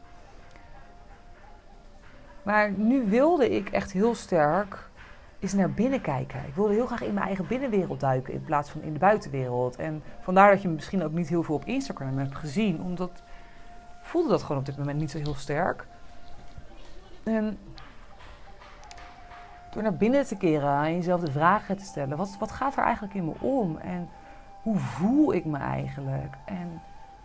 Maar 2.44 2.72
nu 2.72 3.06
wilde 3.10 3.50
ik 3.50 3.70
echt 3.70 3.92
heel 3.92 4.16
sterk 4.16 4.90
eens 5.40 5.54
naar 5.54 5.72
binnen 5.72 6.02
kijken. 6.02 6.40
Ik 6.48 6.56
wilde 6.56 6.74
heel 6.74 6.86
graag 6.86 7.02
in 7.04 7.14
mijn 7.14 7.26
eigen 7.26 7.48
binnenwereld 7.48 8.00
duiken 8.00 8.34
in 8.34 8.44
plaats 8.44 8.70
van 8.70 8.82
in 8.82 8.94
de 8.94 9.00
buitenwereld. 9.00 9.76
En 9.76 10.04
vandaar 10.20 10.52
dat 10.52 10.62
je 10.62 10.68
misschien 10.68 11.04
ook 11.04 11.12
niet 11.12 11.30
heel 11.30 11.44
veel 11.44 11.56
op 11.56 11.66
Instagram 11.66 12.18
hebt 12.18 12.36
gezien, 12.36 12.82
omdat 12.82 13.24
voelde 14.08 14.30
dat 14.30 14.42
gewoon 14.44 14.58
op 14.58 14.66
dit 14.66 14.78
moment 14.78 15.00
niet 15.00 15.12
zo 15.12 15.18
heel 15.18 15.36
sterk. 15.36 15.88
En 17.24 17.58
door 19.72 19.84
naar 19.84 19.98
binnen 19.98 20.26
te 20.26 20.38
keren 20.38 20.84
en 20.84 20.96
jezelf 20.96 21.22
de 21.22 21.32
vragen 21.32 21.78
te 21.78 21.86
stellen: 21.86 22.18
wat, 22.18 22.36
wat 22.40 22.52
gaat 22.52 22.78
er 22.78 22.84
eigenlijk 22.84 23.14
in 23.14 23.26
me 23.26 23.34
om? 23.40 23.78
En 23.78 24.10
hoe 24.62 24.78
voel 24.78 25.34
ik 25.34 25.46
me 25.46 25.58
eigenlijk? 25.58 26.36
En 26.46 26.82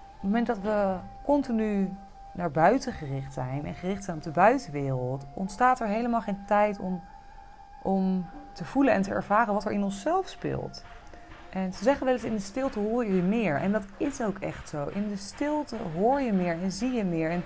op 0.06 0.20
het 0.20 0.22
moment 0.22 0.46
dat 0.46 0.58
we 0.58 0.96
continu 1.24 1.96
naar 2.32 2.50
buiten 2.50 2.92
gericht 2.92 3.32
zijn 3.32 3.66
en 3.66 3.74
gericht 3.74 4.04
zijn 4.04 4.16
op 4.16 4.22
de 4.22 4.30
buitenwereld, 4.30 5.26
ontstaat 5.34 5.80
er 5.80 5.86
helemaal 5.86 6.20
geen 6.20 6.44
tijd 6.46 6.78
om, 6.78 7.02
om 7.82 8.26
te 8.52 8.64
voelen 8.64 8.94
en 8.94 9.02
te 9.02 9.10
ervaren 9.10 9.54
wat 9.54 9.64
er 9.64 9.72
in 9.72 9.82
onszelf 9.82 10.28
speelt. 10.28 10.84
En 11.52 11.72
ze 11.72 11.82
zeggen 11.84 12.04
wel 12.04 12.14
eens 12.14 12.24
in 12.24 12.34
de 12.34 12.40
stilte 12.40 12.78
hoor 12.78 13.04
je 13.06 13.22
meer. 13.22 13.56
En 13.56 13.72
dat 13.72 13.84
is 13.96 14.22
ook 14.22 14.38
echt 14.38 14.68
zo. 14.68 14.86
In 14.92 15.08
de 15.08 15.16
stilte 15.16 15.76
hoor 15.94 16.20
je 16.20 16.32
meer 16.32 16.62
en 16.62 16.72
zie 16.72 16.92
je 16.92 17.04
meer. 17.04 17.30
En 17.30 17.44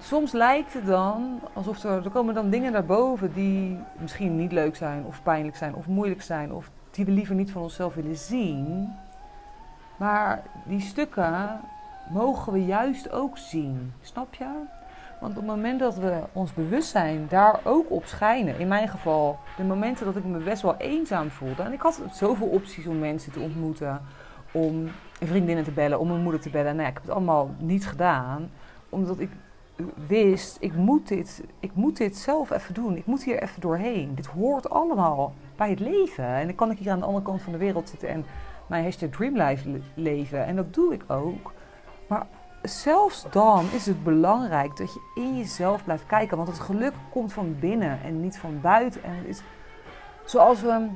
soms 0.00 0.32
lijkt 0.32 0.72
het 0.72 0.86
dan 0.86 1.40
alsof 1.52 1.84
er, 1.84 2.04
er 2.04 2.10
komen 2.10 2.34
dan 2.34 2.50
dingen 2.50 2.72
naar 2.72 2.84
boven 2.84 3.32
die 3.32 3.78
misschien 3.98 4.36
niet 4.36 4.52
leuk 4.52 4.76
zijn, 4.76 5.04
of 5.04 5.22
pijnlijk 5.22 5.56
zijn, 5.56 5.74
of 5.74 5.86
moeilijk 5.86 6.22
zijn, 6.22 6.52
of 6.52 6.70
die 6.90 7.04
we 7.04 7.10
liever 7.10 7.34
niet 7.34 7.50
van 7.50 7.62
onszelf 7.62 7.94
willen 7.94 8.16
zien. 8.16 8.92
Maar 9.96 10.42
die 10.64 10.80
stukken 10.80 11.60
mogen 12.10 12.52
we 12.52 12.64
juist 12.64 13.10
ook 13.10 13.38
zien. 13.38 13.92
Snap 14.00 14.34
je? 14.34 14.50
Want 15.22 15.36
op 15.36 15.42
het 15.42 15.50
moment 15.50 15.80
dat 15.80 15.96
we 15.96 16.20
ons 16.32 16.54
bewustzijn 16.54 17.26
daar 17.28 17.60
ook 17.64 17.90
op 17.90 18.04
schijnen, 18.04 18.58
in 18.58 18.68
mijn 18.68 18.88
geval, 18.88 19.38
de 19.56 19.64
momenten 19.64 20.06
dat 20.06 20.16
ik 20.16 20.24
me 20.24 20.38
best 20.38 20.62
wel 20.62 20.76
eenzaam 20.76 21.30
voelde. 21.30 21.62
En 21.62 21.72
ik 21.72 21.80
had 21.80 22.02
zoveel 22.12 22.46
opties 22.46 22.86
om 22.86 22.98
mensen 22.98 23.32
te 23.32 23.40
ontmoeten, 23.40 24.00
om 24.52 24.88
vriendinnen 25.20 25.64
te 25.64 25.70
bellen, 25.70 25.98
om 25.98 26.08
mijn 26.08 26.22
moeder 26.22 26.40
te 26.40 26.50
bellen. 26.50 26.76
Nee, 26.76 26.86
ik 26.86 26.94
heb 26.94 27.02
het 27.02 27.12
allemaal 27.12 27.54
niet 27.58 27.86
gedaan, 27.86 28.50
omdat 28.88 29.20
ik 29.20 29.30
wist, 30.06 30.56
ik 30.60 30.74
moet, 30.74 31.08
dit, 31.08 31.44
ik 31.60 31.74
moet 31.74 31.96
dit 31.96 32.16
zelf 32.16 32.50
even 32.50 32.74
doen. 32.74 32.96
Ik 32.96 33.06
moet 33.06 33.24
hier 33.24 33.42
even 33.42 33.60
doorheen. 33.60 34.14
Dit 34.14 34.26
hoort 34.26 34.70
allemaal 34.70 35.34
bij 35.56 35.70
het 35.70 35.80
leven. 35.80 36.26
En 36.26 36.46
dan 36.46 36.54
kan 36.54 36.70
ik 36.70 36.78
hier 36.78 36.90
aan 36.90 36.98
de 36.98 37.06
andere 37.06 37.24
kant 37.24 37.42
van 37.42 37.52
de 37.52 37.58
wereld 37.58 37.88
zitten 37.88 38.08
en 38.08 38.24
mijn 38.66 38.84
hashtag 38.84 39.08
Dreamlife 39.08 39.80
leven. 39.94 40.44
En 40.44 40.56
dat 40.56 40.74
doe 40.74 40.92
ik 40.92 41.04
ook. 41.06 41.52
Maar 42.06 42.26
zelfs 42.62 43.26
dan 43.30 43.66
is 43.72 43.86
het 43.86 44.04
belangrijk 44.04 44.76
dat 44.76 44.92
je 44.92 45.00
in 45.14 45.36
jezelf 45.36 45.84
blijft 45.84 46.06
kijken. 46.06 46.36
Want 46.36 46.48
het 46.48 46.60
geluk 46.60 46.92
komt 47.10 47.32
van 47.32 47.58
binnen 47.58 48.02
en 48.02 48.20
niet 48.20 48.38
van 48.38 48.60
buiten. 48.60 49.02
En 49.02 49.16
het 49.16 49.26
is 49.26 49.42
zoals 50.24 50.60
we 50.60 50.88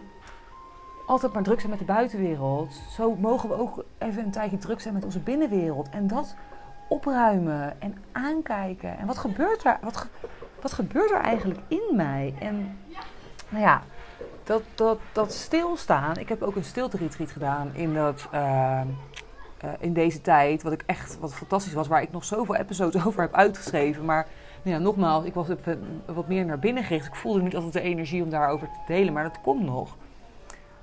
altijd 1.06 1.32
maar 1.32 1.42
druk 1.42 1.58
zijn 1.58 1.70
met 1.70 1.78
de 1.78 1.85
buitenwereld. 1.85 2.75
Zo 2.90 3.14
mogen 3.14 3.49
we 3.49 3.54
ook 3.54 3.85
even 3.99 4.25
een 4.25 4.30
tijdje 4.30 4.58
druk 4.58 4.80
zijn 4.80 4.94
met 4.94 5.04
onze 5.04 5.20
binnenwereld. 5.20 5.88
En 5.88 6.06
dat 6.06 6.35
opruimen 6.88 7.80
en 7.80 8.04
aankijken. 8.12 8.99
En 8.99 9.06
wat 9.06 9.18
gebeurt 9.18 9.64
er, 9.64 9.78
wat, 9.82 10.06
wat 10.61 10.73
gebeurt 10.73 11.11
er 11.11 11.20
eigenlijk 11.20 11.61
in 11.68 11.92
mij? 11.96 12.35
En 12.40 12.78
nou 13.49 13.62
ja, 13.62 13.82
dat, 14.44 14.62
dat, 14.75 14.99
dat 15.12 15.32
stilstaan. 15.32 16.16
Ik 16.16 16.28
heb 16.28 16.42
ook 16.42 16.56
een 16.56 16.64
stilte 16.64 16.96
retreat 16.96 17.30
gedaan 17.30 17.70
in 17.75 17.94
dat. 17.94 18.28
Uh, 18.35 18.80
uh, 19.64 19.70
in 19.78 19.92
deze 19.92 20.20
tijd, 20.20 20.62
wat 20.62 20.72
ik 20.72 20.82
echt 20.86 21.18
wat 21.18 21.34
fantastisch 21.34 21.72
was, 21.72 21.88
waar 21.88 22.02
ik 22.02 22.12
nog 22.12 22.25
zoveel 22.25 22.56
episodes 22.56 23.04
over 23.06 23.20
heb 23.20 23.34
uitgeschreven. 23.34 24.04
Maar 24.04 24.26
nou 24.62 24.76
ja, 24.76 24.82
nogmaals, 24.82 25.25
ik 25.25 25.34
was 25.34 25.48
wat 26.06 26.28
meer 26.28 26.44
naar 26.44 26.58
binnen 26.58 26.84
gericht. 26.84 27.06
Ik 27.06 27.14
voelde 27.14 27.42
niet 27.42 27.54
altijd 27.54 27.72
de 27.72 27.80
energie 27.80 28.22
om 28.22 28.30
daarover 28.30 28.66
te 28.66 28.92
delen, 28.92 29.12
maar 29.12 29.22
dat 29.22 29.40
komt 29.40 29.64
nog. 29.64 29.96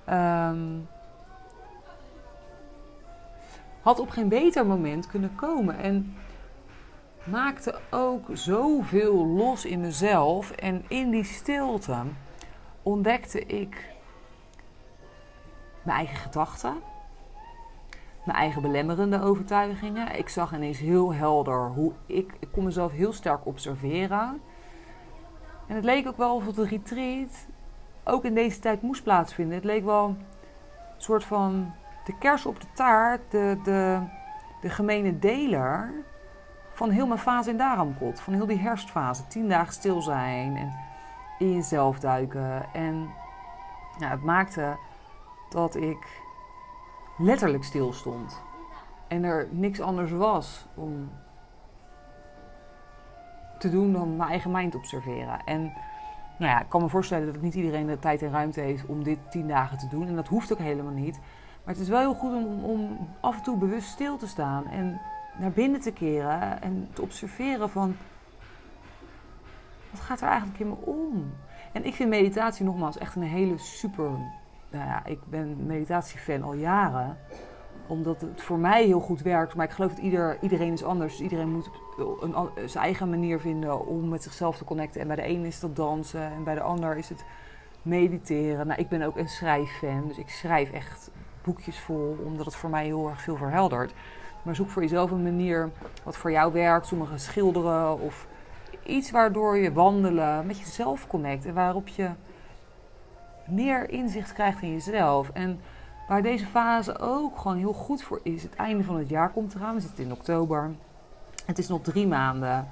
Um, 0.10 0.88
had 3.82 4.00
op 4.00 4.10
geen 4.10 4.28
beter 4.28 4.66
moment 4.66 5.08
kunnen 5.08 5.36
komen. 5.36 5.78
En 5.80 6.16
maakte 7.24 7.80
ook 7.90 8.28
zoveel 8.32 9.26
los 9.26 9.66
in 9.66 9.80
mezelf. 9.80 10.52
En 10.52 10.84
in 10.88 11.10
die 11.10 11.24
stilte 11.24 11.98
ontdekte 12.84 13.46
ik 13.46 13.94
mijn 15.84 15.98
eigen 15.98 16.18
gedachten 16.18 16.74
mijn 18.26 18.38
eigen 18.38 18.62
belemmerende 18.62 19.22
overtuigingen. 19.22 20.18
Ik 20.18 20.30
zag 20.30 20.54
ineens 20.54 20.80
heel 20.80 21.14
helder 21.14 21.68
hoe 21.68 21.92
ik, 22.06 22.34
ik 22.40 22.48
kon 22.52 22.64
mezelf 22.64 22.92
heel 22.92 23.14
sterk 23.14 23.46
observeren. 23.46 24.42
En 25.68 25.76
het 25.76 25.84
leek 25.84 26.08
ook 26.08 26.18
wel 26.18 26.36
of 26.36 26.46
het 26.46 26.58
retreat 26.58 27.48
ook 28.04 28.24
in 28.24 28.34
deze 28.34 28.60
tijd 28.60 28.82
moest 28.82 29.04
plaatsvinden. 29.04 29.56
Het 29.56 29.64
leek 29.64 29.84
wel 29.86 30.06
een 30.06 30.18
soort 30.98 31.24
van 31.24 31.74
de 32.06 32.18
kers 32.18 32.46
op 32.46 32.62
de 32.62 32.68
taart, 32.74 33.32
de, 33.32 33.60
de, 33.64 34.00
de 34.62 34.70
gemene 34.70 35.20
deler 35.20 35.92
van 36.74 36.90
heel 36.90 37.08
mijn 37.08 37.20
fase 37.20 37.50
in 37.50 37.58
Daramkot. 37.58 38.22
Van 38.22 38.34
heel 38.34 38.46
die 38.46 38.60
herfstfase. 38.60 39.28
Tien 39.28 39.50
dagen 39.50 39.74
stil 39.74 40.02
zijn 40.02 40.56
en 40.56 40.74
in 41.40 41.54
jezelf 41.54 42.00
duiken. 42.00 42.74
En 42.74 43.10
ja, 44.00 44.08
het 44.08 44.24
maakte 44.24 44.78
dat 45.50 45.76
ik 45.76 46.23
letterlijk 47.18 47.64
stil 47.64 47.94
stond. 47.94 48.42
En 49.08 49.24
er 49.24 49.48
niks 49.52 49.82
anders 49.82 50.12
was 50.12 50.66
om 50.74 51.12
te 53.60 53.70
doen 53.70 53.94
dan 53.94 54.16
mijn 54.16 54.30
eigen 54.30 54.52
mind 54.52 54.76
observeren. 54.76 55.42
En 55.46 55.62
nou 56.38 56.52
ja, 56.52 56.62
ik 56.62 56.70
kan 56.70 56.82
me 56.82 56.90
voorstellen 56.90 57.34
dat 57.34 57.42
niet 57.42 57.54
iedereen 57.54 57.88
de 57.88 58.00
tijd 58.00 58.22
en 58.22 58.32
ruimte 58.32 58.60
heeft 58.60 58.86
om 58.86 59.04
dit 59.04 59.18
tien 59.30 59.48
dagen 59.48 59.78
te 59.78 59.88
doen. 59.88 60.08
En 60.08 60.16
dat 60.16 60.28
hoeft 60.28 60.52
ook 60.52 60.60
helemaal 60.60 60.94
niet. 60.94 61.20
Maar 61.64 61.74
het 61.74 61.84
is 61.84 61.90
wel 61.90 62.00
heel 62.00 62.14
goed 62.14 62.34
om, 62.34 62.64
om 62.64 63.08
af 63.20 63.38
en 63.38 63.44
toe 63.44 63.58
bewust 63.58 63.90
stil 63.90 64.18
te 64.18 64.28
staan 64.28 64.68
en 64.68 65.02
naar 65.40 65.52
binnen 65.52 65.82
te 65.82 65.92
keren 65.92 66.62
en 66.62 66.90
te 66.94 67.02
observeren 67.02 67.70
van 67.70 67.96
wat 69.92 70.02
gaat 70.02 70.22
er 70.22 70.28
eigenlijk 70.28 70.60
in 70.60 70.70
me 70.70 70.76
om? 70.76 71.34
En 71.72 71.86
ik 71.86 71.94
vind 71.94 72.10
meditatie 72.10 72.66
nogmaals 72.66 72.98
echt 72.98 73.16
een 73.16 73.24
hele 73.24 73.58
super 73.58 74.10
nou 74.74 74.86
ja, 74.86 75.06
ik 75.06 75.20
ben 75.26 75.66
meditatiefan 75.66 76.44
al 76.44 76.54
jaren. 76.54 77.18
Omdat 77.88 78.22
het 78.22 78.42
voor 78.42 78.58
mij 78.58 78.86
heel 78.86 79.00
goed 79.00 79.22
werkt. 79.22 79.56
Maar 79.56 79.66
ik 79.66 79.72
geloof 79.72 79.94
dat 79.94 80.04
ieder, 80.04 80.38
iedereen 80.42 80.74
is 80.74 80.84
anders. 80.84 81.12
Dus 81.12 81.22
iedereen 81.22 81.50
moet 81.50 81.70
een, 82.22 82.36
zijn 82.70 82.84
eigen 82.84 83.10
manier 83.10 83.40
vinden 83.40 83.86
om 83.88 84.10
met 84.10 84.24
zichzelf 84.24 84.58
te 84.58 84.64
connecten. 84.64 85.02
En 85.02 85.08
bij 85.08 85.16
de 85.16 85.28
een 85.28 85.46
is 85.46 85.60
dat 85.60 85.76
dansen. 85.76 86.32
En 86.32 86.44
bij 86.44 86.56
de 86.56 86.62
ander 86.62 86.98
is 86.98 87.10
het 87.10 87.26
mediteren. 87.82 88.68
Nou, 88.68 88.80
ik 88.80 88.90
ben 88.90 89.02
ook 89.02 89.18
een 89.18 89.30
schrijffan. 89.30 90.08
Dus 90.08 90.18
ik 90.18 90.30
schrijf 90.30 90.72
echt 90.72 91.12
boekjes 91.44 91.80
vol. 91.80 92.18
Omdat 92.26 92.46
het 92.46 92.56
voor 92.56 92.70
mij 92.70 92.86
heel 92.86 93.10
erg 93.10 93.22
veel 93.22 93.38
verheldert. 93.38 93.94
Maar 94.42 94.56
zoek 94.56 94.70
voor 94.70 94.82
jezelf 94.82 95.12
een 95.12 95.24
manier 95.24 95.70
wat 96.04 96.18
voor 96.18 96.32
jou 96.32 96.54
werkt. 96.54 96.88
Sommige 96.88 97.18
schilderen 97.18 98.00
of 98.00 98.28
iets 98.86 99.12
waardoor 99.12 99.58
je 99.58 99.74
wandelen 99.74 100.46
met 100.46 100.60
jezelf 100.60 101.08
connect. 101.08 101.46
En 101.46 101.54
waarop 101.54 101.88
je 101.88 102.10
meer 103.48 103.90
inzicht 103.90 104.34
krijgt 104.34 104.62
in 104.62 104.72
jezelf. 104.72 105.30
En 105.30 105.60
waar 106.08 106.22
deze 106.22 106.46
fase 106.46 107.00
ook 107.00 107.38
gewoon 107.38 107.58
heel 107.58 107.74
goed 107.74 108.04
voor 108.04 108.20
is. 108.24 108.44
Het 108.44 108.56
einde 108.56 108.84
van 108.84 108.98
het 108.98 109.10
jaar 109.10 109.30
komt 109.30 109.56
eraan. 109.56 109.76
We 109.76 109.82
zitten 109.82 110.04
in 110.04 110.12
oktober. 110.12 110.72
Het 111.46 111.58
is 111.58 111.68
nog 111.68 111.82
drie 111.82 112.08
maanden. 112.08 112.68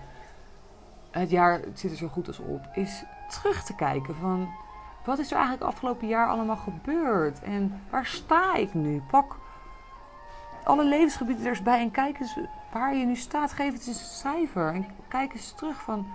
Het 1.12 1.30
jaar 1.30 1.62
zit 1.74 1.92
er 1.92 1.98
zo 1.98 2.08
goed 2.08 2.28
als 2.28 2.40
op. 2.40 2.62
Is 2.74 3.04
terug 3.30 3.64
te 3.64 3.76
kijken 3.76 4.16
van... 4.16 4.50
Wat 5.06 5.20
is 5.20 5.32
er 5.32 5.38
eigenlijk 5.38 5.66
afgelopen 5.66 6.08
jaar 6.08 6.28
allemaal 6.28 6.58
gebeurd? 6.58 7.42
En 7.42 7.82
waar 7.90 8.06
sta 8.06 8.56
ik 8.56 8.74
nu? 8.74 9.02
Pak 9.12 9.36
alle 10.64 10.86
levensgebieden 10.86 11.44
er 11.44 11.50
eens 11.50 11.62
bij 11.62 11.80
en 11.80 11.92
kijk 11.92 12.20
eens 12.20 12.40
waar 12.72 12.96
je 12.96 13.06
nu 13.06 13.16
staat. 13.16 13.54
Geef 13.54 13.74
het 13.74 13.88
eens 13.88 14.00
een 14.00 14.06
cijfer. 14.06 14.74
En 14.74 14.86
kijk 15.08 15.34
eens 15.34 15.52
terug 15.52 15.82
van... 15.82 16.08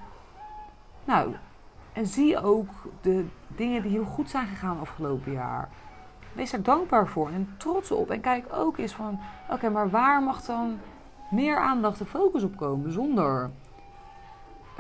Nou, 1.05 1.35
en 1.97 2.07
zie 2.07 2.43
ook 2.43 2.69
de 3.01 3.25
dingen 3.49 3.83
die 3.83 3.91
heel 3.91 4.05
goed 4.05 4.31
zijn 4.31 4.47
gegaan 4.47 4.81
afgelopen 4.81 5.33
jaar. 5.33 5.69
Wees 6.33 6.53
er 6.53 6.63
dankbaar 6.63 7.09
voor 7.09 7.29
en 7.29 7.55
trots 7.57 7.91
op. 7.91 8.11
En 8.11 8.21
kijk 8.21 8.53
ook 8.53 8.79
eens 8.79 8.95
van, 8.95 9.19
oké, 9.51 9.69
maar 9.69 9.91
waar 9.91 10.23
mag 10.23 10.43
dan 10.43 10.79
meer 11.31 11.59
aandacht 11.59 12.01
en 12.01 12.07
focus 12.07 12.43
op 12.43 12.57
komen 12.57 12.93
zonder 12.93 13.51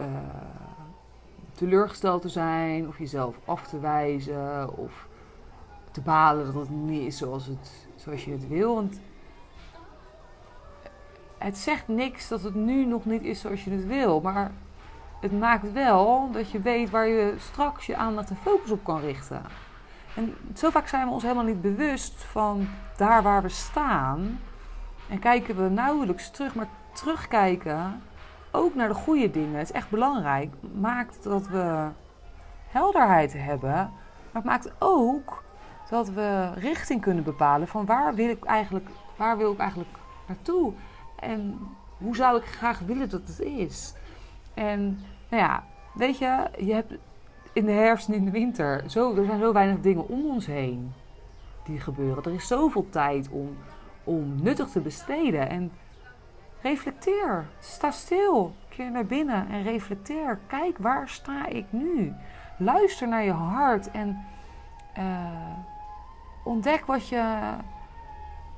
uh, 0.01 0.07
teleurgesteld 1.53 2.23
te 2.23 2.29
zijn 2.29 2.89
of 2.89 2.99
jezelf 2.99 3.39
af 3.45 3.67
te 3.67 3.81
wijzen 3.81 4.77
of 4.77 5.09
te 5.91 6.01
balen 6.01 6.45
dat 6.45 6.55
het 6.55 6.71
niet 6.71 7.07
is 7.07 7.17
zoals, 7.17 7.47
het, 7.47 7.89
zoals 7.95 8.25
je 8.25 8.31
het 8.31 8.49
wil. 8.49 8.75
Want 8.75 9.01
het 11.39 11.59
zegt 11.59 11.89
niks 11.89 12.29
dat 12.29 12.43
het 12.43 12.55
nu 12.55 12.85
nog 12.85 13.05
niet 13.05 13.23
is 13.23 13.41
zoals 13.41 13.65
je 13.65 13.71
het 13.71 13.87
wil, 13.87 14.21
maar 14.21 14.53
het 15.21 15.39
maakt 15.39 15.73
wel 15.73 16.31
dat 16.33 16.51
je 16.51 16.61
weet 16.61 16.91
waar 16.91 17.07
je 17.07 17.35
straks 17.39 17.87
je 17.87 17.97
aandacht 17.97 18.31
en 18.31 18.37
focus 18.37 18.71
op 18.71 18.85
kan 18.85 19.01
richten. 19.01 19.43
En 20.15 20.35
zo 20.55 20.71
vaak 20.71 20.89
zijn 20.89 21.07
we 21.07 21.13
ons 21.13 21.23
helemaal 21.23 21.45
niet 21.45 21.61
bewust 21.61 22.25
van 22.25 22.69
daar 22.97 23.23
waar 23.23 23.43
we 23.43 23.49
staan. 23.49 24.41
En 25.09 25.19
kijken 25.19 25.57
we 25.57 25.69
nauwelijks 25.69 26.31
terug, 26.31 26.55
maar 26.55 26.69
terugkijken 26.93 28.03
ook 28.51 28.75
naar 28.75 28.89
de 28.89 28.95
goede 28.95 29.31
dingen. 29.31 29.59
Het 29.59 29.69
is 29.69 29.75
echt 29.75 29.91
belangrijk. 29.91 30.55
Maakt 30.75 31.23
dat 31.23 31.49
we 31.49 31.89
helderheid 32.69 33.33
hebben. 33.33 33.73
Maar 33.73 34.43
het 34.43 34.45
maakt 34.45 34.73
ook 34.79 35.43
dat 35.91 36.09
we 36.09 36.53
richting 36.55 37.01
kunnen 37.01 37.25
bepalen 37.25 37.69
van 37.69 37.87
waar 37.87 38.15
wil 38.15 38.29
ik 38.29 38.45
eigenlijk, 38.45 38.89
waar 39.17 39.37
wil 39.37 39.53
ik 39.53 39.59
eigenlijk 39.59 39.91
naartoe? 40.27 40.73
En 41.21 41.59
hoe 41.99 42.17
zou 42.17 42.37
ik 42.39 42.45
graag 42.45 42.79
willen 42.79 43.09
dat 43.09 43.23
het 43.27 43.41
is? 43.41 43.95
En 44.57 44.99
nou 45.29 45.43
ja, 45.43 45.65
weet 45.95 46.19
je, 46.19 46.51
je 46.59 46.75
hebt 46.75 46.95
in 47.53 47.65
de 47.65 47.73
herfst 47.73 48.09
en 48.09 48.15
in 48.15 48.25
de 48.25 48.31
winter, 48.31 48.91
zo, 48.91 49.17
er 49.17 49.25
zijn 49.25 49.41
zo 49.41 49.53
weinig 49.53 49.81
dingen 49.81 50.09
om 50.09 50.27
ons 50.27 50.47
heen 50.47 50.93
die 51.65 51.81
gebeuren. 51.81 52.25
Er 52.25 52.35
is 52.35 52.47
zoveel 52.47 52.89
tijd 52.89 53.29
om, 53.29 53.57
om 54.05 54.43
nuttig 54.43 54.69
te 54.69 54.81
besteden. 54.81 55.49
En 55.49 55.73
reflecteer. 56.61 57.47
Sta 57.59 57.91
stil. 57.91 58.55
Keer 58.69 58.91
naar 58.91 59.07
binnen 59.07 59.49
en 59.49 59.63
reflecteer. 59.63 60.39
Kijk, 60.47 60.79
waar 60.79 61.09
sta 61.09 61.47
ik 61.47 61.67
nu? 61.71 62.15
Luister 62.59 63.09
naar 63.09 63.25
je 63.25 63.33
hart 63.33 63.91
en 63.91 64.25
uh, 64.99 65.05
ontdek 66.45 66.87
wat 66.87 67.09
je 67.09 67.55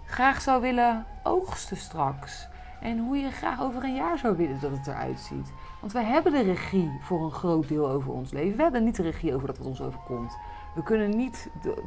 graag 0.04 0.40
zou 0.40 0.60
willen 0.60 1.06
oogsten 1.22 1.76
straks. 1.76 2.48
En 2.80 2.98
hoe 2.98 3.16
je 3.16 3.30
graag 3.30 3.60
over 3.60 3.84
een 3.84 3.94
jaar 3.94 4.18
zou 4.18 4.36
willen 4.36 4.60
dat 4.60 4.70
het 4.70 4.86
eruit 4.86 5.20
ziet. 5.20 5.52
Want 5.80 5.92
wij 5.92 6.04
hebben 6.04 6.32
de 6.32 6.42
regie 6.42 6.98
voor 7.00 7.24
een 7.24 7.30
groot 7.30 7.68
deel 7.68 7.88
over 7.88 8.12
ons 8.12 8.32
leven. 8.32 8.56
We 8.56 8.62
hebben 8.62 8.84
niet 8.84 8.96
de 8.96 9.02
regie 9.02 9.34
over 9.34 9.46
dat 9.46 9.58
wat 9.58 9.66
ons 9.66 9.82
overkomt. 9.82 10.38
We 10.74 10.82
kunnen 10.82 11.16
niet 11.16 11.50
de, 11.62 11.82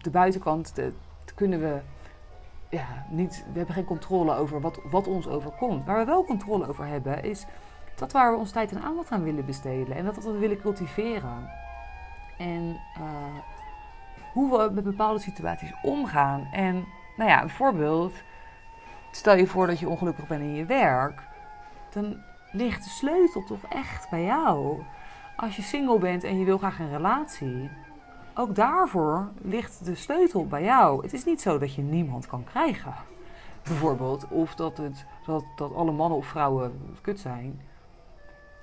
de, 0.00 0.10
buitenkant, 0.10 0.74
de, 0.74 0.92
kunnen 1.34 1.60
we 1.60 1.80
ja, 2.68 3.06
niet, 3.10 3.44
we 3.52 3.56
hebben 3.58 3.74
geen 3.74 3.84
controle 3.84 4.34
over 4.34 4.60
wat, 4.60 4.80
wat 4.90 5.06
ons 5.06 5.28
overkomt. 5.28 5.86
Waar 5.86 5.98
we 5.98 6.04
wel 6.04 6.24
controle 6.24 6.68
over 6.68 6.86
hebben, 6.86 7.22
is 7.22 7.46
dat 7.94 8.12
waar 8.12 8.32
we 8.32 8.38
ons 8.38 8.50
tijd 8.50 8.72
en 8.72 8.82
aandacht 8.82 9.10
aan 9.10 9.22
willen 9.22 9.46
besteden. 9.46 9.96
En 9.96 10.04
dat 10.04 10.14
dat 10.14 10.24
we 10.24 10.38
willen 10.38 10.60
cultiveren. 10.60 11.50
En 12.38 12.80
uh, 12.98 13.38
hoe 14.32 14.58
we 14.58 14.74
met 14.74 14.84
bepaalde 14.84 15.20
situaties 15.20 15.74
omgaan. 15.82 16.48
En 16.52 16.84
nou 17.16 17.30
ja, 17.30 17.42
een 17.42 17.50
voorbeeld. 17.50 18.12
Stel 19.10 19.36
je 19.36 19.46
voor 19.46 19.66
dat 19.66 19.78
je 19.78 19.88
ongelukkig 19.88 20.26
bent 20.26 20.40
in 20.40 20.54
je 20.54 20.64
werk. 20.64 21.22
Dan 21.92 22.16
ligt 22.54 22.84
de 22.84 22.90
sleutel 22.90 23.44
toch 23.44 23.62
echt 23.68 24.10
bij 24.10 24.24
jou. 24.24 24.82
Als 25.36 25.56
je 25.56 25.62
single 25.62 25.98
bent 25.98 26.24
en 26.24 26.38
je 26.38 26.44
wil 26.44 26.58
graag 26.58 26.78
een 26.78 26.90
relatie, 26.90 27.70
ook 28.34 28.54
daarvoor 28.54 29.28
ligt 29.42 29.84
de 29.84 29.94
sleutel 29.94 30.46
bij 30.46 30.62
jou. 30.62 31.02
Het 31.02 31.12
is 31.12 31.24
niet 31.24 31.40
zo 31.40 31.58
dat 31.58 31.74
je 31.74 31.82
niemand 31.82 32.26
kan 32.26 32.44
krijgen, 32.44 32.94
bijvoorbeeld, 33.62 34.28
of 34.28 34.54
dat, 34.54 34.76
het, 34.76 35.06
dat, 35.26 35.44
dat 35.56 35.74
alle 35.74 35.92
mannen 35.92 36.18
of 36.18 36.26
vrouwen 36.26 36.96
kut 37.00 37.20
zijn. 37.20 37.60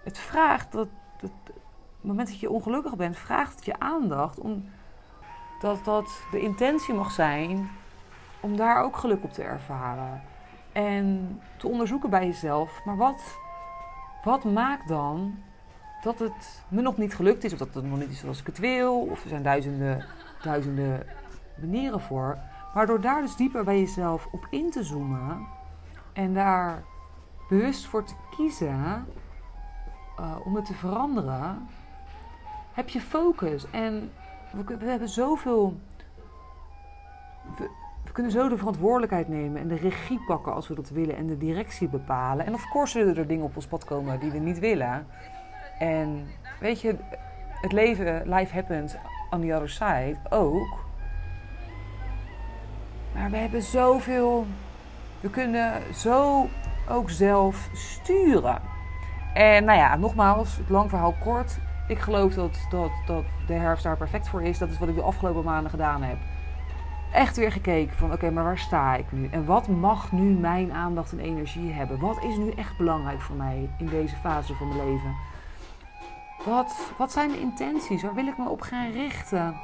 Het 0.04 0.18
vraagt 0.18 0.72
dat, 0.72 0.88
dat 1.22 1.32
het 1.44 1.56
moment 2.02 2.28
dat 2.28 2.40
je 2.40 2.50
ongelukkig 2.50 2.96
bent, 2.96 3.18
vraagt 3.18 3.66
je 3.66 3.80
aandacht 3.80 4.40
om 4.40 4.66
dat 5.60 5.86
dat 5.86 6.24
de 6.32 6.40
intentie 6.40 6.94
mag 6.94 7.12
zijn 7.12 7.70
om 8.40 8.56
daar 8.56 8.84
ook 8.84 8.98
geluk 8.98 9.24
op 9.24 9.32
te 9.32 9.44
ervaren. 9.44 10.22
En 10.72 11.40
te 11.58 11.68
onderzoeken 11.68 12.10
bij 12.10 12.26
jezelf, 12.26 12.86
maar 12.86 12.98
wat 12.98 13.40
wat 14.24 14.44
maakt 14.44 14.88
dan 14.88 15.38
dat 16.02 16.20
het 16.20 16.64
me 16.68 16.82
nog 16.82 16.98
niet 16.98 17.16
gelukt 17.16 17.44
is, 17.44 17.54
of 17.54 17.60
dat 17.60 17.74
het 17.74 17.86
nog 17.86 18.00
niet 18.00 18.10
is 18.10 18.20
zoals 18.20 18.40
ik 18.40 18.46
het 18.46 18.60
wil, 18.60 19.00
of 19.00 19.24
er 19.24 19.30
zijn 19.30 19.44
duizenden, 19.44 20.06
duizenden 20.42 21.08
manieren 21.60 22.02
voor. 22.02 22.38
Maar 22.74 22.86
door 22.86 23.02
daar 23.02 23.22
dus 23.22 23.36
dieper 23.36 23.64
bij 23.64 23.80
jezelf 23.80 24.28
op 24.32 24.48
in 24.50 24.70
te 24.70 24.84
zoomen 24.84 25.48
en 26.14 26.34
daar 26.34 26.84
bewust 27.50 27.86
voor 27.86 28.04
te 28.04 28.14
kiezen 28.36 29.06
uh, 30.20 30.36
om 30.46 30.56
het 30.56 30.66
te 30.66 30.74
veranderen, 30.74 31.68
heb 32.74 32.90
je 32.90 33.02
focus. 33.02 33.70
En 33.72 34.12
we, 34.52 34.86
hebben 34.86 35.10
zoveel. 35.10 35.80
We 38.04 38.12
kunnen 38.12 38.32
zo 38.32 38.50
de 38.50 38.58
verantwoordelijkheid 38.58 39.28
nemen 39.28 39.62
en 39.62 39.68
de 39.68 39.76
regie 39.76 40.20
pakken 40.28 40.54
als 40.54 40.68
we 40.68 40.76
dat 40.76 40.90
willen 40.90 41.16
en 41.16 41.28
de 41.28 41.38
directie 41.38 41.88
bepalen. 41.88 42.46
En 42.46 42.54
of 42.54 42.70
course 42.70 43.00
zullen 43.00 43.18
er 43.18 43.28
dingen 43.28 43.46
op 43.46 43.56
ons 43.56 43.68
pad 43.68 43.84
komen 43.84 44.20
die 44.20 44.32
we 44.32 44.38
niet 44.38 44.60
willen. 44.60 45.08
En 45.80 46.28
weet 46.60 46.82
je, 46.82 46.96
het 47.62 47.72
leven, 47.72 48.22
life 48.26 48.54
happens 48.54 48.96
on 49.30 49.42
the 49.42 49.54
other 49.54 49.70
side 49.70 50.16
ook. 50.30 50.80
Maar 53.14 53.30
we 53.30 53.38
hebben 53.38 53.62
zoveel, 53.62 54.46
we 55.20 55.30
kunnen 55.30 55.74
zo 55.94 56.48
ook 56.90 57.10
zelf 57.10 57.70
sturen. 57.74 58.62
En 59.34 59.66
nou 59.66 59.78
ja, 59.78 59.96
nogmaals, 59.96 60.60
lang 60.68 60.90
verhaal 60.90 61.16
kort. 61.24 61.58
Ik 61.88 62.00
geloof 62.00 62.34
dat, 62.34 62.66
dat, 62.70 62.92
dat 63.06 63.24
de 63.48 63.54
herfst 63.54 63.84
daar 63.84 63.98
perfect 63.98 64.30
voor 64.30 64.44
is. 64.44 64.58
Dat 64.58 64.70
is 64.70 64.80
wat 64.80 64.90
ik 64.90 64.96
de 64.96 65.02
afgelopen 65.02 65.44
maanden 65.44 65.70
gedaan 65.70 66.04
heb 66.04 66.18
echt 67.14 67.38
weer 67.38 67.52
gekeken 67.52 67.98
van 67.98 68.14
oké, 68.14 68.32
maar 68.32 68.44
waar 68.44 68.58
sta 68.58 68.96
ik 68.96 69.12
nu? 69.12 69.28
En 69.32 69.46
wat 69.46 69.68
mag 69.68 70.12
nu 70.12 70.22
mijn 70.22 70.72
aandacht 70.72 71.12
en 71.12 71.20
energie 71.20 71.72
hebben? 71.72 72.00
Wat 72.00 72.24
is 72.24 72.38
nu 72.38 72.52
echt 72.52 72.78
belangrijk 72.78 73.22
voor 73.22 73.36
mij 73.36 73.70
in 73.78 73.86
deze 73.88 74.16
fase 74.16 74.56
van 74.56 74.68
mijn 74.68 74.90
leven? 74.90 75.16
Wat, 76.46 76.94
wat 76.98 77.12
zijn 77.12 77.32
de 77.32 77.40
intenties? 77.40 78.02
Waar 78.02 78.14
wil 78.14 78.28
ik 78.28 78.38
me 78.38 78.50
op 78.50 78.62
gaan 78.62 78.92
richten? 78.92 79.56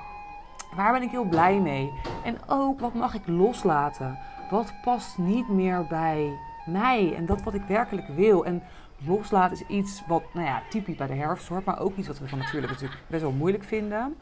Waar 0.76 0.92
ben 0.92 1.02
ik 1.02 1.12
heel 1.12 1.24
blij 1.24 1.60
mee? 1.60 1.94
En 2.24 2.38
ook, 2.48 2.80
wat 2.80 2.94
mag 2.94 3.14
ik 3.14 3.28
loslaten? 3.28 4.18
Wat 4.50 4.74
past 4.84 5.18
niet 5.18 5.50
meer 5.50 5.86
bij 5.88 6.38
mij 6.66 7.16
en 7.16 7.26
dat 7.26 7.44
wat 7.44 7.54
ik 7.54 7.64
werkelijk 7.68 8.08
wil? 8.08 8.46
En 8.46 8.64
loslaten 9.06 9.58
is 9.58 9.68
iets 9.68 10.04
wat, 10.08 10.24
nou 10.34 10.46
ja, 10.46 10.62
typisch 10.70 10.96
bij 10.96 11.08
de 11.08 11.14
herfst 11.14 11.48
hoort, 11.48 11.66
maar 11.66 11.80
ook 11.80 11.96
iets 11.96 12.08
wat 12.08 12.20
we 12.20 12.28
van 12.28 12.38
natuurlijk 12.38 12.72
natuurlijk 12.72 13.02
best 13.08 13.22
wel 13.22 13.32
moeilijk 13.32 13.64
vinden. 13.64 14.16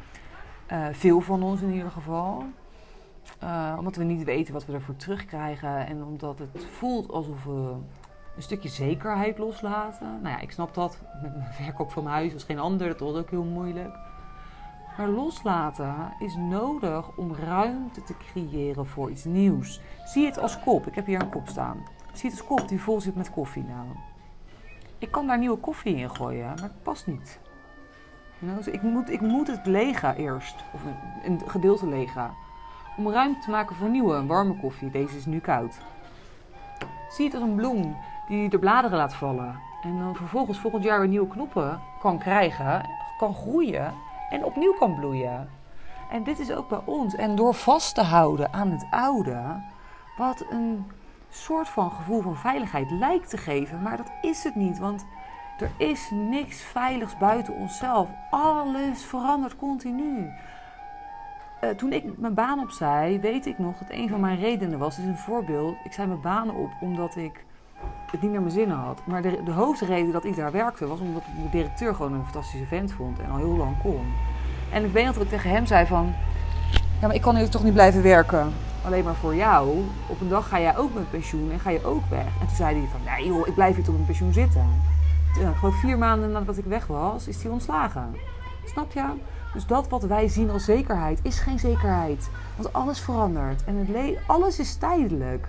Uh, 0.72 0.86
veel 0.92 1.22
van 1.22 1.44
ons 1.44 1.62
in 1.62 1.74
ieder 1.74 1.92
geval. 1.92 2.46
Uh, 3.44 3.76
omdat 3.78 3.96
we 3.96 4.04
niet 4.04 4.24
weten 4.24 4.54
wat 4.54 4.66
we 4.66 4.74
ervoor 4.74 4.96
terugkrijgen. 4.96 5.88
En 5.88 6.04
omdat 6.04 6.40
het 6.40 6.66
voelt 6.66 7.12
alsof 7.12 7.44
we 7.44 7.76
een 8.36 8.42
stukje 8.42 8.70
zekerheid 8.70 9.38
loslaten. 9.38 10.20
Nou 10.22 10.36
ja, 10.36 10.40
ik 10.40 10.52
snap 10.52 10.74
dat. 10.74 11.02
Met 11.22 11.38
mijn 11.38 11.52
werk 11.60 11.80
ook 11.80 11.92
van 11.92 12.04
mijn 12.04 12.16
huis 12.16 12.34
als 12.34 12.44
geen 12.44 12.60
ander. 12.60 12.88
Dat 12.88 13.00
was 13.00 13.16
ook 13.16 13.30
heel 13.30 13.44
moeilijk. 13.44 13.96
Maar 14.98 15.08
loslaten 15.08 15.96
is 16.20 16.36
nodig 16.36 17.18
om 17.18 17.36
ruimte 17.36 18.04
te 18.04 18.18
creëren 18.18 18.88
voor 18.88 19.12
iets 19.12 19.24
nieuws. 19.24 19.82
Zie 20.06 20.26
het 20.26 20.38
als 20.38 20.60
kop. 20.60 20.88
Ik 20.88 20.96
heb 20.96 21.06
hier 21.06 21.22
een 21.22 21.30
kop 21.30 21.48
staan. 21.48 21.78
Zie 22.14 22.30
het 22.30 22.40
als 22.40 22.48
kop 22.48 22.68
die 22.68 22.82
vol 22.82 23.02
zit 23.02 23.16
met 23.16 23.32
koffie. 23.32 23.64
Nou, 23.64 23.88
ik 24.98 25.12
kan 25.12 25.28
daar 25.28 25.38
nieuwe 25.38 25.58
koffie 25.58 25.96
in 25.96 26.16
gooien, 26.16 26.46
maar 26.46 26.62
het 26.62 26.84
past 26.84 27.08
niet. 27.08 27.40
dus 28.40 28.68
ik, 28.68 28.82
moet, 28.82 29.10
ik 29.10 29.22
moet 29.22 29.48
het 29.48 29.66
legen 29.66 30.16
eerst. 30.16 30.56
Of 30.74 30.84
een, 30.84 31.32
een 31.32 31.50
gedeelte 31.50 31.88
legen 31.88 32.32
om 32.97 33.10
ruimte 33.10 33.39
te 33.39 33.49
maken 33.49 33.75
voor 33.75 33.89
nieuwe, 33.89 34.25
warme 34.25 34.55
koffie. 34.60 34.91
Deze 34.91 35.17
is 35.17 35.25
nu 35.25 35.39
koud. 35.39 35.77
Zie 37.10 37.25
het 37.25 37.34
als 37.34 37.43
een 37.43 37.55
bloem 37.55 37.97
die 38.27 38.49
de 38.49 38.60
bladeren 38.60 38.97
laat 38.97 39.15
vallen. 39.15 39.60
En 39.84 39.99
dan 39.99 40.15
vervolgens 40.15 40.60
volgend 40.60 40.84
jaar 40.84 40.99
weer 40.99 41.08
nieuwe 41.08 41.27
knoppen 41.27 41.81
kan 41.99 42.17
krijgen, 42.17 42.89
kan 43.17 43.34
groeien 43.34 43.93
en 44.29 44.45
opnieuw 44.45 44.73
kan 44.73 44.95
bloeien. 44.95 45.49
En 46.10 46.23
dit 46.23 46.39
is 46.39 46.51
ook 46.51 46.69
bij 46.69 46.81
ons. 46.86 47.15
En 47.15 47.36
door 47.36 47.53
vast 47.53 47.95
te 47.95 48.01
houden 48.01 48.53
aan 48.53 48.71
het 48.71 48.86
oude, 48.89 49.62
wat 50.17 50.45
een 50.49 50.86
soort 51.29 51.69
van 51.69 51.91
gevoel 51.91 52.21
van 52.21 52.36
veiligheid 52.36 52.91
lijkt 52.91 53.29
te 53.29 53.38
geven, 53.38 53.81
maar 53.81 53.97
dat 53.97 54.12
is 54.21 54.43
het 54.43 54.55
niet. 54.55 54.79
Want 54.79 55.05
er 55.60 55.71
is 55.77 56.10
niks 56.12 56.62
veiligs 56.62 57.17
buiten 57.17 57.53
onszelf. 57.53 58.10
Alles 58.29 59.03
verandert 59.03 59.55
continu. 59.55 60.31
Eh, 61.65 61.75
toen 61.75 61.93
ik 61.93 62.04
mijn 62.17 62.34
baan 62.34 62.60
opzij, 62.60 63.19
weet 63.21 63.45
ik 63.45 63.60
nog 63.60 63.78
dat 63.78 63.88
een 63.89 64.10
van 64.10 64.19
mijn 64.19 64.39
redenen 64.39 64.80
was, 64.80 64.99
is 64.99 65.06
een 65.06 65.17
voorbeeld. 65.17 65.75
Ik 65.84 65.93
zei 65.93 66.08
mijn 66.08 66.21
baan 66.21 66.49
op 66.49 66.69
omdat 66.82 67.15
ik 67.15 67.43
het 68.12 68.21
niet 68.21 68.32
naar 68.32 68.41
mijn 68.41 68.54
zin 68.54 68.69
had. 68.69 69.01
Maar 69.06 69.21
de, 69.21 69.43
de 69.43 69.51
hoofdreden 69.51 70.12
dat 70.12 70.25
ik 70.25 70.36
daar 70.36 70.51
werkte 70.51 70.88
was 70.88 70.99
omdat 70.99 71.23
de 71.43 71.49
directeur 71.49 71.95
gewoon 71.95 72.13
een 72.13 72.23
fantastische 72.23 72.65
vent 72.65 72.91
vond 72.91 73.19
en 73.19 73.30
al 73.30 73.38
heel 73.38 73.56
lang 73.56 73.82
kon. 73.82 74.06
En 74.71 74.86
ik 74.86 74.91
weet 74.91 75.06
dat 75.06 75.23
ik 75.23 75.30
tegen 75.30 75.49
hem 75.49 75.65
zei 75.65 75.86
van, 75.86 76.13
ja 77.01 77.08
maar 77.08 77.15
ik 77.15 77.21
kan 77.21 77.36
nu 77.36 77.47
toch 77.47 77.63
niet 77.63 77.73
blijven 77.73 78.01
werken 78.01 78.54
alleen 78.86 79.04
maar 79.04 79.15
voor 79.15 79.36
jou. 79.36 79.84
Op 80.08 80.21
een 80.21 80.30
dag 80.30 80.47
ga 80.47 80.60
jij 80.60 80.78
ook 80.78 80.93
met 80.93 81.10
pensioen 81.10 81.51
en 81.51 81.60
ga 81.60 81.69
je 81.69 81.86
ook 81.86 82.04
weg. 82.10 82.25
En 82.39 82.47
toen 82.47 82.56
zei 82.56 82.78
hij 82.78 82.88
van, 82.91 82.99
nee 83.13 83.28
joh, 83.28 83.47
ik 83.47 83.54
blijf 83.54 83.75
hier 83.75 83.84
tot 83.84 83.93
mijn 83.93 84.06
pensioen 84.06 84.34
zitten. 84.34 84.67
Ja, 85.39 85.51
gewoon 85.51 85.73
vier 85.73 85.97
maanden 85.97 86.32
nadat 86.32 86.58
ik 86.58 86.65
weg 86.65 86.88
was, 86.88 87.28
is 87.28 87.43
hij 87.43 87.51
ontslagen. 87.51 88.15
Snap 88.65 88.91
je? 88.91 89.13
Dus 89.54 89.65
dat 89.65 89.89
wat 89.89 90.04
wij 90.04 90.28
zien 90.28 90.49
als 90.49 90.65
zekerheid 90.65 91.19
is 91.23 91.39
geen 91.39 91.60
zekerheid. 91.60 92.30
Want 92.56 92.73
alles 92.73 92.99
verandert. 92.99 93.63
En 93.63 93.75
het 93.75 94.17
alles 94.28 94.60
is 94.60 94.75
tijdelijk. 94.75 95.47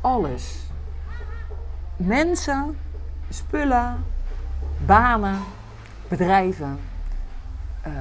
Alles. 0.00 0.70
Mensen, 1.96 2.78
spullen, 3.28 4.04
banen, 4.86 5.38
bedrijven, 6.08 6.78
uh, 7.86 7.92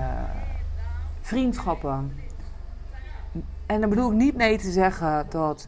vriendschappen. 1.22 2.14
En 3.66 3.80
dan 3.80 3.90
bedoel 3.90 4.12
ik 4.12 4.18
niet 4.18 4.36
mee 4.36 4.58
te 4.58 4.72
zeggen 4.72 5.26
dat, 5.30 5.68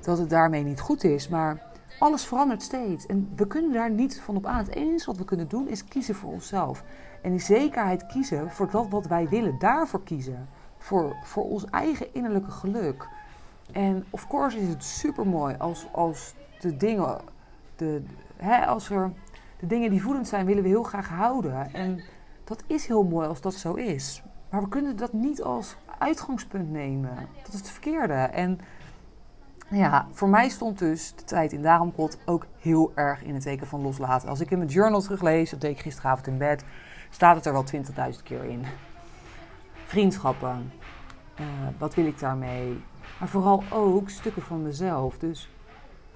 dat 0.00 0.18
het 0.18 0.30
daarmee 0.30 0.62
niet 0.62 0.80
goed 0.80 1.04
is. 1.04 1.28
Maar 1.28 1.62
alles 1.98 2.24
verandert 2.24 2.62
steeds. 2.62 3.06
En 3.06 3.32
we 3.36 3.46
kunnen 3.46 3.72
daar 3.72 3.90
niet 3.90 4.20
van 4.20 4.36
op 4.36 4.46
aan. 4.46 4.58
Het 4.58 4.74
enige 4.74 5.06
wat 5.06 5.16
we 5.16 5.24
kunnen 5.24 5.48
doen 5.48 5.68
is 5.68 5.84
kiezen 5.84 6.14
voor 6.14 6.32
onszelf. 6.32 6.84
En 7.22 7.30
die 7.30 7.40
zekerheid 7.40 8.06
kiezen 8.06 8.50
voor 8.50 8.70
dat 8.70 8.88
wat 8.88 9.06
wij 9.06 9.28
willen. 9.28 9.58
Daarvoor 9.58 10.02
kiezen. 10.02 10.48
Voor, 10.78 11.16
voor 11.22 11.44
ons 11.44 11.64
eigen 11.64 12.14
innerlijke 12.14 12.50
geluk. 12.50 13.08
En 13.72 14.04
of 14.10 14.26
course 14.26 14.58
is 14.58 14.68
het 14.68 14.84
super 14.84 15.26
mooi 15.26 15.54
als, 15.58 15.86
als 15.92 16.34
de 16.60 16.76
dingen. 16.76 17.20
De, 17.76 18.02
hè, 18.36 18.66
als 18.66 18.90
er 18.90 19.12
de 19.58 19.66
dingen 19.66 19.90
die 19.90 20.02
voedend 20.02 20.28
zijn, 20.28 20.46
willen 20.46 20.62
we 20.62 20.68
heel 20.68 20.82
graag 20.82 21.08
houden. 21.08 21.72
En 21.72 22.00
dat 22.44 22.62
is 22.66 22.86
heel 22.86 23.04
mooi 23.04 23.28
als 23.28 23.40
dat 23.40 23.54
zo 23.54 23.74
is. 23.74 24.22
Maar 24.50 24.62
we 24.62 24.68
kunnen 24.68 24.96
dat 24.96 25.12
niet 25.12 25.42
als 25.42 25.76
uitgangspunt 25.98 26.70
nemen. 26.70 27.28
Dat 27.42 27.52
is 27.52 27.58
het 27.58 27.70
verkeerde. 27.70 28.14
En 28.14 28.60
ja, 29.70 30.06
voor 30.12 30.28
mij 30.28 30.48
stond 30.48 30.78
dus 30.78 31.12
de 31.16 31.24
tijd 31.24 31.52
in 31.52 31.62
Daarom 31.62 31.94
Kot 31.94 32.18
ook 32.24 32.46
heel 32.58 32.92
erg 32.94 33.22
in 33.22 33.34
het 33.34 33.42
teken 33.42 33.66
van 33.66 33.80
loslaten. 33.80 34.28
Als 34.28 34.40
ik 34.40 34.50
in 34.50 34.58
mijn 34.58 34.70
journal 34.70 35.00
teruglees, 35.00 35.50
dat 35.50 35.60
deed 35.60 35.70
ik 35.70 35.80
gisteravond 35.80 36.26
in 36.26 36.38
bed, 36.38 36.64
staat 37.10 37.36
het 37.36 37.46
er 37.46 37.52
wel 37.52 37.64
20.000 37.74 38.22
keer 38.22 38.44
in. 38.44 38.64
Vriendschappen. 39.86 40.72
Uh, 41.40 41.46
wat 41.78 41.94
wil 41.94 42.06
ik 42.06 42.18
daarmee? 42.18 42.80
Maar 43.18 43.28
vooral 43.28 43.62
ook 43.70 44.10
stukken 44.10 44.42
van 44.42 44.62
mezelf. 44.62 45.18
Dus 45.18 45.50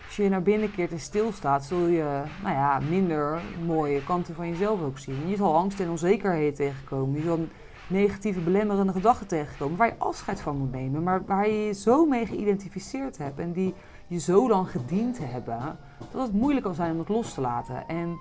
als 0.07 0.17
je 0.17 0.29
naar 0.29 0.43
binnen 0.43 0.73
keert 0.73 0.91
en 0.91 1.01
stilstaat, 1.01 1.65
zul 1.65 1.87
je 1.87 2.23
nou 2.43 2.55
ja, 2.55 2.81
minder 2.89 3.41
mooie 3.65 4.05
kanten 4.05 4.35
van 4.35 4.49
jezelf 4.49 4.83
ook 4.83 4.99
zien. 4.99 5.29
Je 5.29 5.37
zal 5.37 5.57
angst 5.57 5.81
en 5.81 5.91
onzekerheid 5.91 6.57
tegenkomen. 6.57 7.19
Je 7.19 7.27
zal 7.27 7.49
negatieve 7.93 8.41
belemmerende 8.41 8.93
gedachten 8.93 9.27
tegenkomen 9.27 9.77
waar 9.77 9.87
je 9.87 9.99
afscheid 9.99 10.41
van 10.41 10.57
moet 10.57 10.73
nemen, 10.73 11.03
maar 11.03 11.25
waar 11.25 11.49
je 11.49 11.65
je 11.65 11.73
zo 11.73 12.07
mee 12.07 12.27
geïdentificeerd 12.27 13.19
hebt 13.19 13.39
en 13.39 13.53
die 13.53 13.75
je 14.07 14.19
zo 14.19 14.49
dan 14.49 14.67
gediend 14.67 15.19
hebben, 15.19 15.79
dat 16.11 16.23
het 16.23 16.33
moeilijk 16.33 16.65
kan 16.65 16.75
zijn 16.75 16.93
om 16.93 16.99
het 16.99 17.09
los 17.09 17.35
te 17.35 17.41
laten. 17.41 17.89
En 17.89 18.19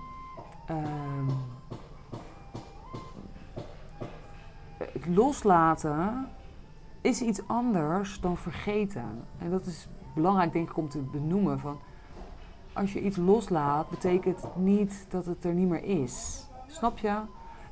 het 4.94 5.08
loslaten 5.16 6.28
is 7.02 7.22
iets 7.22 7.48
anders 7.48 8.20
dan 8.20 8.38
vergeten. 8.38 9.24
En 9.38 9.50
dat 9.50 9.66
is 9.66 9.88
belangrijk, 10.16 10.54
denk 10.54 10.70
ik, 10.70 10.78
om 10.78 10.90
te 10.90 11.00
benoemen. 11.00 11.60
Van, 11.60 11.80
als 12.74 12.94
je 12.94 13.02
iets 13.02 13.18
loslaat, 13.18 13.90
betekent 13.90 14.56
niet 14.56 15.06
dat 15.10 15.26
het 15.26 15.44
er 15.44 15.54
niet 15.54 15.70
meer 15.70 15.84
is. 15.84 16.46
Snap 16.68 16.98
je? 16.98 17.20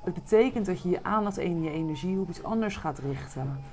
Het 0.04 0.14
betekent 0.14 0.66
dat 0.66 0.82
je 0.82 0.90
je 0.90 1.04
aandacht 1.04 1.38
en 1.38 1.64
je 1.64 1.72
energie 1.72 2.20
op 2.20 2.30
iets 2.30 2.44
anders 2.44 2.78
gaat 2.78 3.00
richten. 3.00 3.64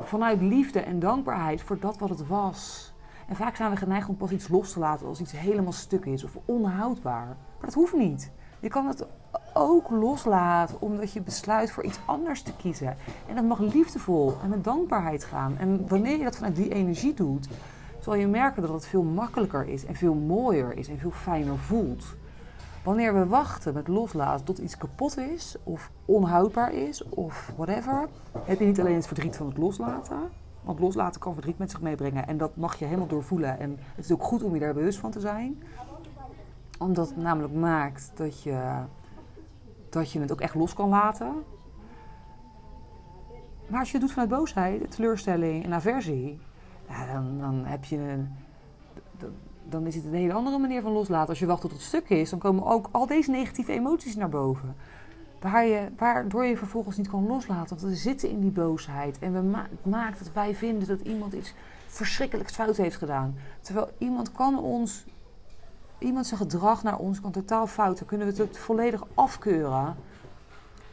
Vanuit 0.00 0.40
liefde 0.40 0.80
en 0.80 0.98
dankbaarheid 0.98 1.62
voor 1.62 1.78
dat 1.78 1.98
wat 1.98 2.08
het 2.08 2.26
was. 2.26 2.92
En 3.28 3.36
vaak 3.36 3.56
zijn 3.56 3.70
we 3.70 3.76
geneigd 3.76 4.08
om 4.08 4.16
pas 4.16 4.30
iets 4.30 4.48
los 4.48 4.72
te 4.72 4.78
laten 4.78 5.06
als 5.06 5.20
iets 5.20 5.32
helemaal 5.32 5.72
stuk 5.72 6.04
is 6.04 6.24
of 6.24 6.38
onhoudbaar. 6.44 7.26
Maar 7.26 7.64
dat 7.64 7.74
hoeft 7.74 7.96
niet. 7.96 8.30
Je 8.60 8.68
kan 8.68 8.86
het 8.86 9.06
ook 9.54 9.90
loslaten 9.90 10.80
omdat 10.80 11.12
je 11.12 11.20
besluit 11.20 11.70
voor 11.70 11.84
iets 11.84 11.98
anders 12.04 12.42
te 12.42 12.56
kiezen. 12.56 12.96
En 13.28 13.34
dat 13.34 13.44
mag 13.44 13.58
liefdevol 13.58 14.36
en 14.42 14.48
met 14.48 14.64
dankbaarheid 14.64 15.24
gaan. 15.24 15.58
En 15.58 15.88
wanneer 15.88 16.18
je 16.18 16.24
dat 16.24 16.36
vanuit 16.36 16.56
die 16.56 16.74
energie 16.74 17.14
doet, 17.14 17.48
zal 18.00 18.14
je 18.14 18.26
merken 18.26 18.62
dat 18.62 18.72
het 18.72 18.86
veel 18.86 19.02
makkelijker 19.02 19.68
is 19.68 19.84
en 19.84 19.94
veel 19.94 20.14
mooier 20.14 20.76
is 20.76 20.88
en 20.88 20.98
veel 20.98 21.10
fijner 21.10 21.58
voelt. 21.58 22.04
Wanneer 22.84 23.14
we 23.14 23.26
wachten 23.26 23.74
met 23.74 23.88
loslaten 23.88 24.44
tot 24.44 24.58
iets 24.58 24.76
kapot 24.76 25.18
is, 25.18 25.56
of 25.62 25.90
onhoudbaar 26.04 26.72
is, 26.72 27.04
of 27.04 27.52
whatever, 27.56 28.08
heb 28.44 28.58
je 28.58 28.64
niet 28.64 28.80
alleen 28.80 28.94
het 28.94 29.06
verdriet 29.06 29.36
van 29.36 29.46
het 29.46 29.58
loslaten. 29.58 30.18
Want 30.62 30.80
loslaten 30.80 31.20
kan 31.20 31.32
verdriet 31.32 31.58
met 31.58 31.70
zich 31.70 31.80
meebrengen 31.80 32.26
en 32.26 32.36
dat 32.36 32.56
mag 32.56 32.78
je 32.78 32.84
helemaal 32.84 33.06
doorvoelen. 33.06 33.58
En 33.58 33.78
het 33.94 34.04
is 34.04 34.12
ook 34.12 34.22
goed 34.22 34.42
om 34.42 34.54
je 34.54 34.60
daar 34.60 34.74
bewust 34.74 34.98
van 34.98 35.10
te 35.10 35.20
zijn. 35.20 35.62
Omdat 36.78 37.08
het 37.08 37.16
namelijk 37.16 37.54
maakt 37.54 38.10
dat 38.14 38.42
je, 38.42 38.82
dat 39.88 40.10
je 40.12 40.20
het 40.20 40.32
ook 40.32 40.40
echt 40.40 40.54
los 40.54 40.74
kan 40.74 40.88
laten. 40.88 41.32
Maar 43.66 43.80
als 43.80 43.90
je 43.90 43.96
het 43.96 44.06
doet 44.06 44.12
vanuit 44.12 44.30
boosheid, 44.30 44.90
teleurstelling 44.90 45.64
en 45.64 45.72
aversie, 45.72 46.40
dan, 47.12 47.38
dan 47.38 47.64
heb 47.64 47.84
je 47.84 47.98
een 47.98 48.36
dan 49.68 49.86
is 49.86 49.94
het 49.94 50.04
een 50.04 50.14
hele 50.14 50.32
andere 50.32 50.58
manier 50.58 50.82
van 50.82 50.92
loslaten. 50.92 51.28
Als 51.28 51.38
je 51.38 51.46
wacht 51.46 51.60
tot 51.60 51.70
het 51.70 51.80
stuk 51.80 52.08
is, 52.08 52.30
dan 52.30 52.38
komen 52.38 52.66
ook 52.66 52.88
al 52.90 53.06
deze 53.06 53.30
negatieve 53.30 53.72
emoties 53.72 54.16
naar 54.16 54.28
boven. 54.28 54.76
Waar 55.40 55.66
je, 55.66 55.88
waardoor 55.96 56.44
je 56.44 56.56
vervolgens 56.56 56.96
niet 56.96 57.08
kan 57.08 57.26
loslaten. 57.26 57.68
Want 57.68 57.80
we 57.80 57.94
zitten 57.94 58.28
in 58.30 58.40
die 58.40 58.50
boosheid. 58.50 59.18
En 59.18 59.32
we 59.32 59.40
ma 59.40 59.66
het 59.70 59.92
maakt 59.92 60.18
dat 60.18 60.32
wij 60.32 60.54
vinden 60.54 60.88
dat 60.88 61.00
iemand 61.00 61.32
iets 61.32 61.54
verschrikkelijks 61.86 62.52
fout 62.52 62.76
heeft 62.76 62.96
gedaan. 62.96 63.34
Terwijl 63.60 63.90
iemand 63.98 64.32
kan 64.32 64.58
ons, 64.58 65.04
iemand 65.98 66.26
zijn 66.26 66.40
gedrag 66.40 66.82
naar 66.82 66.98
ons 66.98 67.20
kan 67.20 67.30
totaal 67.30 67.66
fout. 67.66 67.98
Dan 67.98 68.06
kunnen 68.06 68.34
we 68.34 68.42
het 68.42 68.58
volledig 68.58 69.02
afkeuren. 69.14 69.96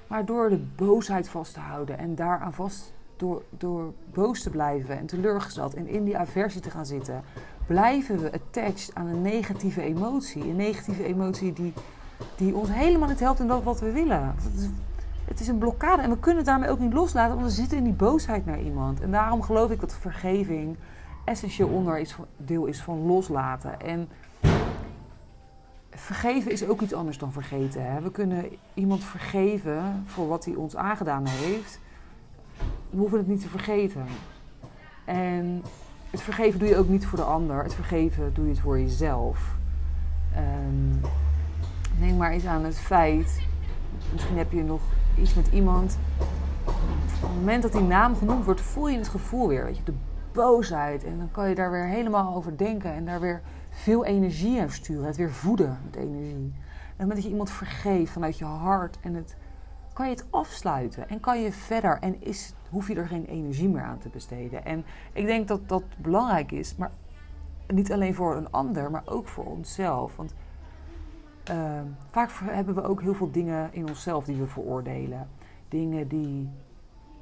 Maar 0.07 0.25
door 0.25 0.49
de 0.49 0.65
boosheid 0.75 1.29
vast 1.29 1.53
te 1.53 1.59
houden 1.59 1.97
en 1.97 2.15
daaraan 2.15 2.53
vast 2.53 2.93
door, 3.21 3.43
door 3.49 3.93
boos 4.13 4.41
te 4.41 4.49
blijven 4.49 4.97
en 4.97 5.05
teleurgesteld 5.05 5.73
en 5.73 5.87
in 5.87 6.03
die 6.03 6.17
aversie 6.17 6.61
te 6.61 6.69
gaan 6.69 6.85
zitten, 6.85 7.23
blijven 7.71 8.19
we 8.19 8.31
attached 8.31 8.91
aan 8.93 9.07
een 9.07 9.21
negatieve 9.21 9.81
emotie. 9.81 10.43
Een 10.43 10.55
negatieve 10.55 11.05
emotie 11.05 11.53
die, 11.53 11.73
die 12.35 12.55
ons 12.55 12.69
helemaal 12.71 13.09
niet 13.09 13.19
helpt 13.19 13.39
in 13.39 13.47
dat 13.47 13.63
wat 13.63 13.79
we 13.79 13.91
willen. 13.91 14.35
Het 14.35 14.53
is, 14.57 14.69
het 15.25 15.39
is 15.39 15.47
een 15.47 15.57
blokkade 15.57 16.01
en 16.01 16.09
we 16.09 16.19
kunnen 16.19 16.37
het 16.37 16.45
daarmee 16.45 16.69
ook 16.69 16.79
niet 16.79 16.93
loslaten, 16.93 17.35
want 17.35 17.47
we 17.47 17.53
zitten 17.53 17.77
in 17.77 17.83
die 17.83 17.93
boosheid 17.93 18.45
naar 18.45 18.61
iemand. 18.61 19.01
En 19.01 19.11
daarom 19.11 19.41
geloof 19.41 19.71
ik 19.71 19.79
dat 19.79 19.93
vergeving 19.93 20.75
essentieel 21.25 21.67
onderdeel 21.67 22.65
is 22.65 22.81
van 22.81 23.05
loslaten. 23.05 23.81
En 23.81 24.09
vergeven 25.89 26.51
is 26.51 26.67
ook 26.67 26.81
iets 26.81 26.93
anders 26.93 27.17
dan 27.17 27.31
vergeten. 27.31 27.91
Hè? 27.91 28.01
We 28.01 28.11
kunnen 28.11 28.45
iemand 28.73 29.03
vergeven 29.03 30.03
voor 30.05 30.27
wat 30.27 30.45
hij 30.45 30.55
ons 30.55 30.75
aangedaan 30.75 31.25
heeft. 31.25 31.79
We 32.89 32.97
hoeven 32.97 33.17
het 33.17 33.27
niet 33.27 33.41
te 33.41 33.49
vergeten. 33.49 34.05
En 35.05 35.63
het 36.11 36.21
vergeven 36.21 36.59
doe 36.59 36.67
je 36.67 36.77
ook 36.77 36.87
niet 36.87 37.05
voor 37.05 37.17
de 37.17 37.23
ander. 37.23 37.63
Het 37.63 37.73
vergeven 37.73 38.33
doe 38.33 38.45
je 38.45 38.51
het 38.51 38.59
voor 38.59 38.79
jezelf. 38.79 39.57
Um, 40.37 41.01
denk 41.99 42.17
maar 42.17 42.31
eens 42.31 42.45
aan 42.45 42.63
het 42.63 42.77
feit. 42.77 43.47
Misschien 44.11 44.37
heb 44.37 44.51
je 44.51 44.63
nog 44.63 44.81
iets 45.17 45.33
met 45.33 45.47
iemand. 45.47 45.97
Op 46.65 47.29
het 47.29 47.35
moment 47.35 47.61
dat 47.61 47.71
die 47.71 47.81
naam 47.81 48.15
genoemd 48.15 48.45
wordt, 48.45 48.61
voel 48.61 48.87
je 48.87 48.97
het 48.97 49.07
gevoel 49.07 49.47
weer. 49.47 49.65
Weet 49.65 49.77
je, 49.77 49.83
de 49.83 49.93
boosheid. 50.31 51.03
En 51.03 51.17
dan 51.17 51.31
kan 51.31 51.49
je 51.49 51.55
daar 51.55 51.71
weer 51.71 51.87
helemaal 51.87 52.35
over 52.35 52.57
denken. 52.57 52.93
En 52.93 53.05
daar 53.05 53.19
weer 53.19 53.41
veel 53.69 54.05
energie 54.05 54.61
aan 54.61 54.69
sturen. 54.69 55.05
Het 55.05 55.17
weer 55.17 55.31
voeden 55.31 55.79
met 55.85 55.95
energie. 55.95 56.33
En 56.33 56.43
op 56.43 56.87
het 56.87 56.97
moment 56.97 57.15
dat 57.15 57.23
je 57.23 57.29
iemand 57.29 57.49
vergeeft 57.49 58.11
vanuit 58.11 58.37
je 58.37 58.45
hart. 58.45 58.97
En 59.01 59.13
het, 59.13 59.35
kan 59.93 60.05
je 60.05 60.11
het 60.11 60.25
afsluiten. 60.29 61.09
En 61.09 61.19
kan 61.19 61.41
je 61.41 61.51
verder. 61.51 61.97
En 61.99 62.21
is 62.21 62.53
hoef 62.71 62.87
je 62.87 62.95
er 62.95 63.07
geen 63.07 63.25
energie 63.25 63.69
meer 63.69 63.83
aan 63.83 63.97
te 63.97 64.09
besteden. 64.09 64.65
En 64.65 64.83
ik 65.13 65.25
denk 65.25 65.47
dat 65.47 65.69
dat 65.69 65.83
belangrijk 65.97 66.51
is, 66.51 66.75
maar 66.75 66.91
niet 67.67 67.91
alleen 67.91 68.15
voor 68.15 68.35
een 68.35 68.51
ander, 68.51 68.91
maar 68.91 69.03
ook 69.05 69.27
voor 69.27 69.45
onszelf. 69.45 70.15
Want 70.15 70.33
uh, 71.51 71.81
vaak 72.09 72.31
hebben 72.43 72.75
we 72.75 72.83
ook 72.83 73.01
heel 73.01 73.13
veel 73.13 73.31
dingen 73.31 73.69
in 73.73 73.87
onszelf 73.87 74.25
die 74.25 74.35
we 74.35 74.47
veroordelen. 74.47 75.27
Dingen 75.69 76.07
die, 76.07 76.49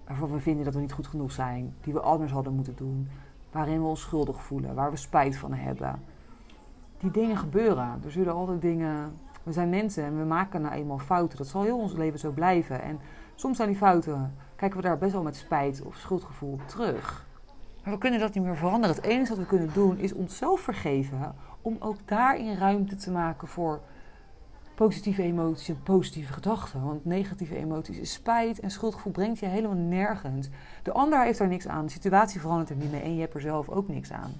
waarvan 0.07 0.31
we 0.31 0.39
vinden 0.39 0.65
dat 0.65 0.73
we 0.73 0.79
niet 0.79 0.91
goed 0.91 1.07
genoeg 1.07 1.31
zijn, 1.31 1.73
die 1.81 1.93
we 1.93 1.99
anders 1.99 2.31
hadden 2.31 2.53
moeten 2.53 2.75
doen, 2.75 3.07
waarin 3.51 3.81
we 3.81 3.87
ons 3.87 4.01
schuldig 4.01 4.43
voelen, 4.43 4.75
waar 4.75 4.91
we 4.91 4.97
spijt 4.97 5.37
van 5.37 5.53
hebben. 5.53 6.01
Die 6.99 7.11
dingen 7.11 7.37
gebeuren. 7.37 8.01
Er 8.03 8.11
zullen 8.11 8.33
altijd 8.33 8.61
dingen. 8.61 9.13
We 9.43 9.51
zijn 9.51 9.69
mensen 9.69 10.03
en 10.03 10.17
we 10.17 10.25
maken 10.25 10.61
nou 10.61 10.73
eenmaal 10.73 10.99
fouten. 10.99 11.37
Dat 11.37 11.47
zal 11.47 11.63
heel 11.63 11.79
ons 11.79 11.93
leven 11.93 12.19
zo 12.19 12.31
blijven. 12.31 12.81
En 12.81 12.99
soms 13.35 13.57
zijn 13.57 13.69
die 13.69 13.77
fouten 13.77 14.33
kijken 14.59 14.77
we 14.77 14.83
daar 14.83 14.97
best 14.97 15.11
wel 15.13 15.23
met 15.23 15.35
spijt 15.35 15.81
of 15.81 15.95
schuldgevoel 15.95 16.59
terug. 16.65 17.25
Maar 17.83 17.93
we 17.93 17.99
kunnen 17.99 18.19
dat 18.19 18.33
niet 18.33 18.43
meer 18.43 18.57
veranderen. 18.57 18.95
Het 18.95 19.05
enige 19.05 19.29
wat 19.29 19.37
we 19.37 19.45
kunnen 19.45 19.73
doen 19.73 19.97
is 19.97 20.13
onszelf 20.13 20.61
vergeven 20.61 21.35
om 21.61 21.75
ook 21.79 21.97
daarin 22.05 22.57
ruimte 22.57 22.95
te 22.95 23.11
maken 23.11 23.47
voor 23.47 23.79
positieve 24.75 25.23
emoties 25.23 25.69
en 25.69 25.83
positieve 25.83 26.33
gedachten. 26.33 26.83
Want 26.83 27.05
negatieve 27.05 27.55
emoties 27.57 27.97
is 27.97 28.13
spijt 28.13 28.59
en 28.59 28.71
schuldgevoel 28.71 29.11
brengt 29.11 29.39
je 29.39 29.45
helemaal 29.45 29.77
nergens. 29.77 30.49
De 30.83 30.91
ander 30.91 31.23
heeft 31.23 31.39
daar 31.39 31.47
niks 31.47 31.67
aan, 31.67 31.85
de 31.85 31.91
situatie 31.91 32.39
verandert 32.39 32.69
er 32.69 32.75
niet 32.75 32.91
mee 32.91 33.01
en 33.01 33.13
je 33.13 33.21
hebt 33.21 33.33
er 33.33 33.41
zelf 33.41 33.69
ook 33.69 33.87
niks 33.87 34.11
aan. 34.11 34.33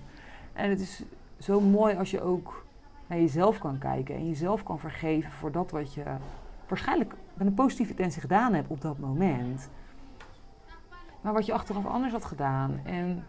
En 0.54 0.70
het 0.70 0.80
is 0.80 1.04
zo 1.40 1.62
mooi 1.62 1.96
als 1.96 2.12
je 2.12 2.22
ook 2.22 2.66
naar 3.08 3.20
jezelf 3.20 3.58
kan 3.58 3.78
kijken 3.78 4.16
en 4.16 4.28
jezelf 4.28 4.64
kan 4.64 4.80
vergeven 4.80 5.32
voor 5.32 5.52
dat 5.52 5.72
wat 5.72 5.94
je 5.94 6.04
waarschijnlijk 6.68 7.14
met 7.34 7.48
een 7.48 7.54
positieve 7.54 7.92
intentie 7.92 8.22
gedaan 8.22 8.54
hebt 8.54 8.70
op 8.70 8.82
dat 8.82 8.98
moment 8.98 9.70
wat 11.34 11.46
je 11.46 11.54
achteraf 11.54 11.86
anders 11.86 12.14
had 12.14 12.26
gedaan. 12.26 12.80
En 12.84 13.26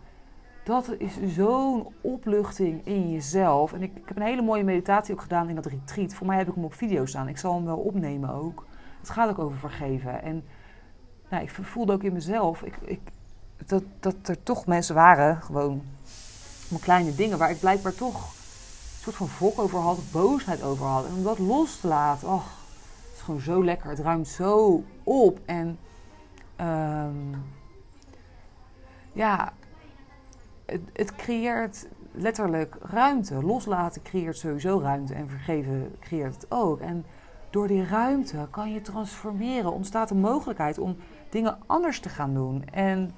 dat 0.64 0.94
is 0.98 1.12
zo'n 1.26 1.94
opluchting 2.00 2.86
in 2.86 3.10
jezelf. 3.10 3.72
En 3.72 3.82
ik, 3.82 3.92
heb 4.04 4.16
een 4.16 4.22
hele 4.22 4.42
mooie 4.42 4.64
meditatie 4.64 5.14
ook 5.14 5.20
gedaan 5.20 5.48
in 5.48 5.54
dat 5.54 5.66
retreat. 5.66 6.14
Voor 6.14 6.26
mij 6.26 6.36
heb 6.36 6.48
ik 6.48 6.54
hem 6.54 6.64
op 6.64 6.74
video 6.74 7.06
staan. 7.06 7.28
Ik 7.28 7.38
zal 7.38 7.54
hem 7.54 7.64
wel 7.64 7.78
opnemen 7.78 8.30
ook. 8.30 8.66
Het 9.00 9.10
gaat 9.10 9.30
ook 9.30 9.38
over 9.38 9.58
vergeven. 9.58 10.22
En 10.22 10.44
nou, 11.28 11.42
ik 11.42 11.50
voelde 11.50 11.92
ook 11.92 12.02
in 12.02 12.12
mezelf 12.12 12.62
ik, 12.62 12.76
ik, 12.84 13.00
dat, 13.66 13.82
dat 14.00 14.14
er 14.22 14.42
toch 14.42 14.66
mensen 14.66 14.94
waren, 14.94 15.42
gewoon 15.42 15.82
mijn 16.68 16.82
kleine 16.82 17.14
dingen, 17.14 17.38
waar 17.38 17.50
ik 17.50 17.60
blijkbaar 17.60 17.94
toch 17.94 18.14
een 18.16 19.02
soort 19.02 19.16
van 19.16 19.28
volk 19.28 19.58
over 19.58 19.78
had, 19.78 19.98
boosheid 20.12 20.62
over 20.62 20.86
had. 20.86 21.06
En 21.06 21.14
om 21.14 21.22
dat 21.22 21.38
los 21.38 21.80
te 21.80 21.86
laten, 21.86 22.28
oh, 22.28 22.44
het 22.44 23.14
is 23.14 23.20
gewoon 23.20 23.40
zo 23.40 23.64
lekker. 23.64 23.90
Het 23.90 23.98
ruimt 23.98 24.28
zo 24.28 24.84
op. 25.04 25.40
En 25.44 25.78
um, 26.60 27.44
ja, 29.12 29.52
het, 30.66 30.80
het, 30.92 31.16
creëert 31.16 31.88
letterlijk 32.12 32.76
ruimte. 32.80 33.44
Loslaten 33.44 34.02
creëert 34.02 34.36
sowieso 34.36 34.80
ruimte 34.80 35.14
en 35.14 35.28
vergeven 35.28 35.94
creëert 36.00 36.34
het 36.34 36.46
ook. 36.48 36.80
En 36.80 37.04
door 37.50 37.66
die 37.66 37.84
ruimte 37.84 38.48
kan 38.50 38.72
je 38.72 38.80
transformeren. 38.80 39.72
Ontstaat 39.72 40.08
de 40.08 40.14
mogelijkheid 40.14 40.78
om 40.78 40.96
dingen 41.28 41.58
anders 41.66 42.00
te 42.00 42.08
gaan 42.08 42.34
doen. 42.34 42.64
En 42.64 43.14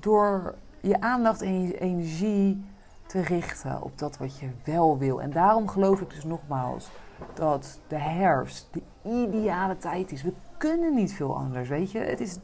door 0.00 0.54
je 0.80 1.00
aandacht 1.00 1.42
en 1.42 1.62
je 1.62 1.78
energie 1.78 2.64
te 3.06 3.20
richten 3.20 3.82
op 3.82 3.98
dat 3.98 4.18
wat 4.18 4.38
je 4.38 4.48
wel 4.64 4.98
wil. 4.98 5.22
En 5.22 5.30
daarom 5.30 5.68
geloof 5.68 6.00
ik 6.00 6.10
dus 6.10 6.24
nogmaals 6.24 6.90
dat 7.34 7.80
de 7.88 7.98
herfst 7.98 8.68
de 8.72 8.82
ideale 9.02 9.76
tijd 9.76 10.12
is. 10.12 10.22
We 10.22 10.32
kunnen 10.58 10.94
niet 10.94 11.12
veel 11.12 11.36
anders, 11.36 11.68
weet 11.68 11.90
je. 11.90 11.98
Het 11.98 12.20
is, 12.20 12.38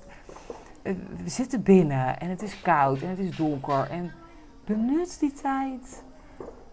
we 0.95 1.29
zitten 1.29 1.63
binnen 1.63 2.21
en 2.21 2.31
het 2.31 2.43
is 2.43 2.63
koud 2.63 3.03
en 3.03 3.09
het 3.09 3.19
is 3.19 3.37
donker. 3.37 3.91
En 3.91 4.13
benut 4.65 5.21
die 5.21 5.33
tijd. 5.33 6.05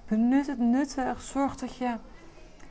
Benut 0.08 0.48
het 0.48 0.60
nuttig. 0.60 1.22
Zorg 1.22 1.56
dat 1.56 1.76
je 1.76 1.96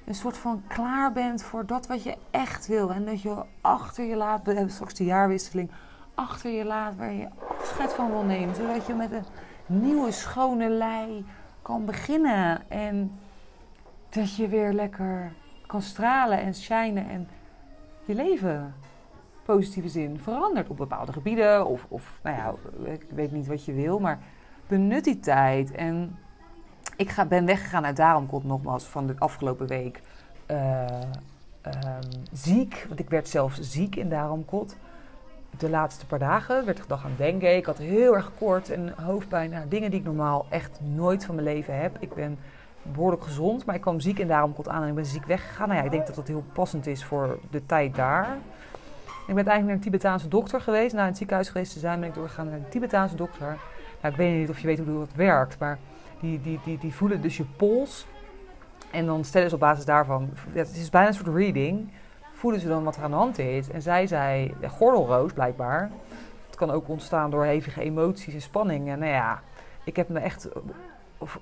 een 0.05 0.14
soort 0.14 0.38
van 0.38 0.62
klaar 0.66 1.12
bent 1.12 1.42
voor 1.42 1.66
dat 1.66 1.87
wat 1.87 2.02
je 2.02 2.16
echt 2.31 2.66
wil. 2.66 2.90
En 2.90 3.05
dat 3.05 3.22
je 3.22 3.42
achter 3.61 4.05
je 4.05 4.16
laat, 4.16 4.44
we 4.44 4.52
hebben 4.52 4.72
straks 4.72 4.94
de 4.94 5.05
jaarwisseling, 5.05 5.70
achter 6.14 6.50
je 6.50 6.64
laat 6.64 6.96
waar 6.96 7.12
je 7.12 7.28
afscheid 7.59 7.92
van 7.92 8.11
wil 8.11 8.22
nemen. 8.22 8.55
Zodat 8.55 8.87
je 8.87 8.94
met 8.94 9.12
een 9.12 9.24
nieuwe 9.66 10.11
schone 10.11 10.68
lei 10.68 11.26
kan 11.62 11.85
beginnen. 11.85 12.70
En 12.70 13.18
dat 14.09 14.37
je 14.37 14.48
weer 14.48 14.72
lekker 14.72 15.33
kan 15.66 15.83
stralen 15.83 16.38
en 16.38 16.55
shinen 16.55 17.09
en 17.09 17.28
je 18.05 18.14
leven 18.14 18.74
positieve 19.44 19.88
zin 19.88 20.20
verandert 20.20 20.68
op 20.68 20.76
bepaalde 20.76 21.12
gebieden. 21.12 21.66
Of, 21.66 21.87
of 21.88 22.20
nou 22.22 22.37
ja, 22.37 22.55
ik 22.92 23.07
weet 23.14 23.33
niet 23.33 23.46
wat 23.46 23.64
je 23.64 23.72
wil, 23.72 23.98
maar 23.98 24.18
benut 24.66 25.05
die 25.05 25.20
tijd. 25.20 25.70
En 25.70 26.18
ik 26.96 27.11
ga, 27.11 27.24
ben 27.24 27.44
weggegaan 27.44 27.85
uit 27.85 27.96
Daaromkot 27.96 28.44
nogmaals 28.44 28.85
van 28.85 29.07
de 29.07 29.14
afgelopen 29.18 29.66
week. 29.66 30.00
Uh, 30.50 30.87
ziek, 32.33 32.85
want 32.88 33.00
ik 33.00 33.11
werd 33.11 33.28
zelfs 33.28 33.61
ziek 33.61 33.96
in 33.96 34.09
Daaromkot. 34.09 34.76
De 35.59 35.70
laatste 35.70 36.07
paar 36.07 36.18
dagen 36.18 36.64
werd 36.64 36.76
ik 36.76 36.83
gedacht 36.83 37.05
aan 37.05 37.14
denken. 37.16 37.57
Ik 37.57 37.66
had 37.66 37.78
heel 37.78 38.14
erg 38.14 38.33
kort 38.38 38.70
en 38.70 38.94
hoofdpijn. 39.02 39.68
Dingen 39.68 39.90
die 39.90 40.00
ik 40.00 40.07
normaal 40.07 40.46
echt 40.48 40.81
nooit 40.81 41.24
van 41.24 41.35
mijn 41.35 41.46
leven 41.46 41.81
heb. 41.81 41.96
Ik 42.00 42.14
ben 42.14 42.38
behoorlijk 42.83 43.22
gezond, 43.22 43.64
maar 43.64 43.74
ik 43.74 43.81
kwam 43.81 44.00
ziek 44.00 44.18
in 44.18 44.28
Daaromkot 44.28 44.68
aan 44.68 44.83
en 44.83 44.88
ik 44.88 44.94
ben 44.94 45.07
ziek 45.07 45.24
weggegaan. 45.24 45.68
Nou 45.68 45.81
ja, 45.81 45.85
ik 45.85 45.90
denk 45.90 46.07
dat 46.07 46.16
dat 46.16 46.28
heel 46.28 46.44
passend 46.52 46.87
is 46.87 47.05
voor 47.05 47.38
de 47.50 47.66
tijd 47.66 47.94
daar. 47.94 48.38
Ik 49.26 49.35
ben 49.35 49.46
eigenlijk 49.46 49.64
naar 49.64 49.74
een 49.74 49.80
Tibetaanse 49.80 50.28
dokter 50.28 50.61
geweest. 50.61 50.94
Na 50.94 51.06
het 51.06 51.16
ziekenhuis 51.16 51.48
geweest 51.48 51.72
te 51.72 51.78
zijn, 51.78 52.00
ben 52.00 52.08
ik 52.08 52.14
doorgegaan 52.14 52.46
naar 52.46 52.54
een 52.54 52.68
Tibetaanse 52.68 53.16
dokter. 53.16 53.46
Nou, 54.00 54.14
ik 54.14 54.16
weet 54.16 54.38
niet 54.38 54.48
of 54.48 54.58
je 54.58 54.66
weet 54.66 54.78
hoe 54.78 54.98
dat 54.98 55.14
werkt, 55.14 55.58
maar 55.58 55.78
die, 56.20 56.40
die, 56.40 56.61
die, 56.64 56.78
die 56.78 56.94
voelen 56.94 57.20
dus 57.20 57.37
je 57.37 57.44
pols. 57.44 58.06
En 58.90 59.06
dan 59.06 59.24
stellen 59.24 59.48
ze 59.48 59.54
op 59.54 59.61
basis 59.61 59.85
daarvan, 59.85 60.30
het 60.52 60.76
is 60.76 60.90
bijna 60.90 61.08
een 61.08 61.14
soort 61.14 61.35
reading, 61.37 61.88
voelen 62.32 62.61
ze 62.61 62.68
dan 62.68 62.85
wat 62.85 62.96
er 62.96 63.02
aan 63.02 63.11
de 63.11 63.16
hand 63.16 63.38
is. 63.38 63.70
En 63.70 63.82
zij 63.82 64.06
zei, 64.06 64.54
gordelroos 64.68 65.32
blijkbaar, 65.32 65.90
het 66.46 66.56
kan 66.56 66.70
ook 66.70 66.88
ontstaan 66.88 67.30
door 67.30 67.44
hevige 67.44 67.82
emoties 67.82 68.35
en 68.35 68.42
spanningen. 68.42 68.98
Nou 68.98 69.12
ja, 69.12 69.40
ik 69.85 69.96
heb 69.96 70.08
me 70.08 70.18
echt 70.18 70.48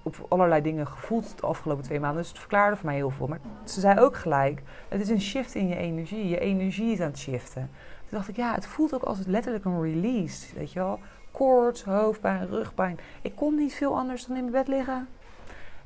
op, 0.03 0.27
allerlei 0.29 0.63
dingen 0.63 0.87
gevoeld 0.87 1.41
de 1.41 1.47
afgelopen 1.47 1.85
twee 1.85 2.01
maanden. 2.01 2.21
Dus 2.21 2.31
het 2.31 2.39
verklaarde 2.39 2.77
voor 2.77 2.87
mij 2.87 2.95
heel 2.95 3.11
veel. 3.11 3.27
Maar 3.27 3.41
ze 3.65 3.81
zei 3.81 3.99
ook 3.99 4.17
gelijk, 4.17 4.63
het 4.89 5.01
is 5.01 5.09
een 5.09 5.21
shift 5.21 5.55
in 5.55 5.69
je 5.69 5.77
energie. 5.77 6.29
Je 6.29 6.39
energie 6.39 6.93
is 6.93 7.01
aan 7.01 7.07
het 7.07 7.19
shiften. 7.19 7.71
Toen 8.09 8.19
dacht 8.19 8.29
ik, 8.29 8.37
ja, 8.37 8.55
het 8.55 8.67
voelt 8.67 8.95
ook 8.95 9.03
als 9.03 9.19
het 9.19 9.27
letterlijk 9.27 9.65
een 9.65 9.83
release. 9.83 10.55
Weet 10.55 10.73
je 10.73 10.79
wel? 10.79 10.99
Koorts, 11.31 11.85
hoofdpijn, 11.85 12.49
rugpijn. 12.49 12.99
Ik 13.23 13.37
kon 13.37 13.55
niet 13.55 13.75
veel 13.75 13.97
anders 13.97 14.27
dan 14.27 14.37
in 14.37 14.43
mijn 14.43 14.65
bed 14.65 14.69
liggen. 14.69 15.09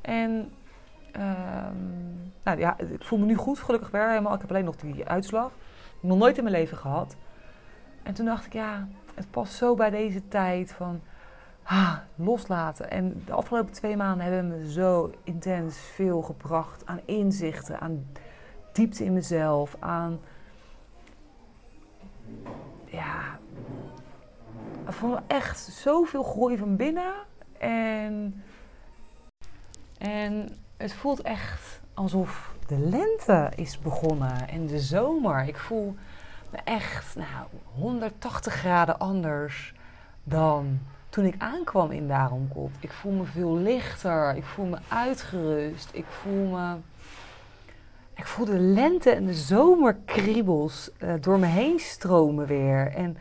En 0.01 0.31
um, 1.17 2.33
nou 2.43 2.59
ja, 2.59 2.79
ik 2.79 3.05
voel 3.05 3.19
me 3.19 3.25
nu 3.25 3.35
goed, 3.35 3.59
gelukkig 3.59 3.91
weer 3.91 4.09
helemaal. 4.09 4.35
Ik 4.35 4.41
heb 4.41 4.51
alleen 4.51 4.65
nog 4.65 4.77
die 4.77 5.09
uitslag. 5.09 5.51
Nog 6.01 6.19
nooit 6.19 6.37
in 6.37 6.45
mijn 6.45 6.57
leven 6.57 6.77
gehad. 6.77 7.17
En 8.03 8.15
toen 8.15 8.27
dacht 8.27 8.47
ik, 8.47 8.53
ja, 8.53 8.89
het 9.15 9.31
past 9.31 9.53
zo 9.53 9.75
bij 9.75 9.91
deze 9.91 10.29
tijd 10.29 10.73
van 10.73 11.01
ah, 11.65 11.97
loslaten. 12.15 12.91
En 12.91 13.23
de 13.27 13.33
afgelopen 13.33 13.73
twee 13.73 13.97
maanden 13.97 14.27
hebben 14.27 14.49
me 14.49 14.73
zo 14.73 15.13
intens 15.25 15.79
veel 15.79 16.23
gebracht 16.23 16.87
aan 16.87 17.01
inzichten, 17.05 17.81
aan 17.81 18.07
diepte 18.73 19.05
in 19.05 19.13
mezelf, 19.13 19.77
aan 19.79 20.21
ja, 22.85 23.39
voor 24.87 25.23
echt 25.27 25.59
zoveel 25.59 26.23
groei 26.23 26.57
van 26.59 26.77
binnen. 26.77 27.13
En, 27.59 28.43
en 29.99 30.59
het 30.77 30.93
voelt 30.93 31.23
echt 31.23 31.81
alsof 31.95 32.55
de 32.67 32.79
lente 32.79 33.53
is 33.57 33.79
begonnen 33.79 34.49
en 34.49 34.67
de 34.67 34.81
zomer. 34.81 35.49
Ik 35.49 35.59
voel 35.59 35.97
me 36.51 36.59
echt 36.65 37.17
nou, 37.17 37.47
180 37.75 38.55
graden 38.55 38.99
anders 38.99 39.75
dan 40.25 40.81
toen 41.15 41.25
ik 41.25 41.35
aankwam 41.39 41.91
in 41.91 42.09
Daaromkop. 42.09 42.71
Ik 42.81 42.93
voel 42.93 43.13
me 43.13 43.25
veel 43.25 43.57
lichter. 43.57 44.37
Ik 44.37 44.45
voel 44.45 44.67
me 44.67 44.79
uitgerust. 44.89 45.89
Ik 45.93 46.05
voel 46.09 46.47
me. 46.47 46.77
Ik 48.15 48.27
voel 48.27 48.47
de 48.47 48.59
lente 48.59 49.11
en 49.11 49.27
de 49.27 49.35
zomerkriebels 49.35 50.91
uh, 50.99 51.15
door 51.21 51.39
me 51.39 51.47
heen 51.47 51.79
stromen 51.79 52.47
weer. 52.47 52.93
En 52.93 53.17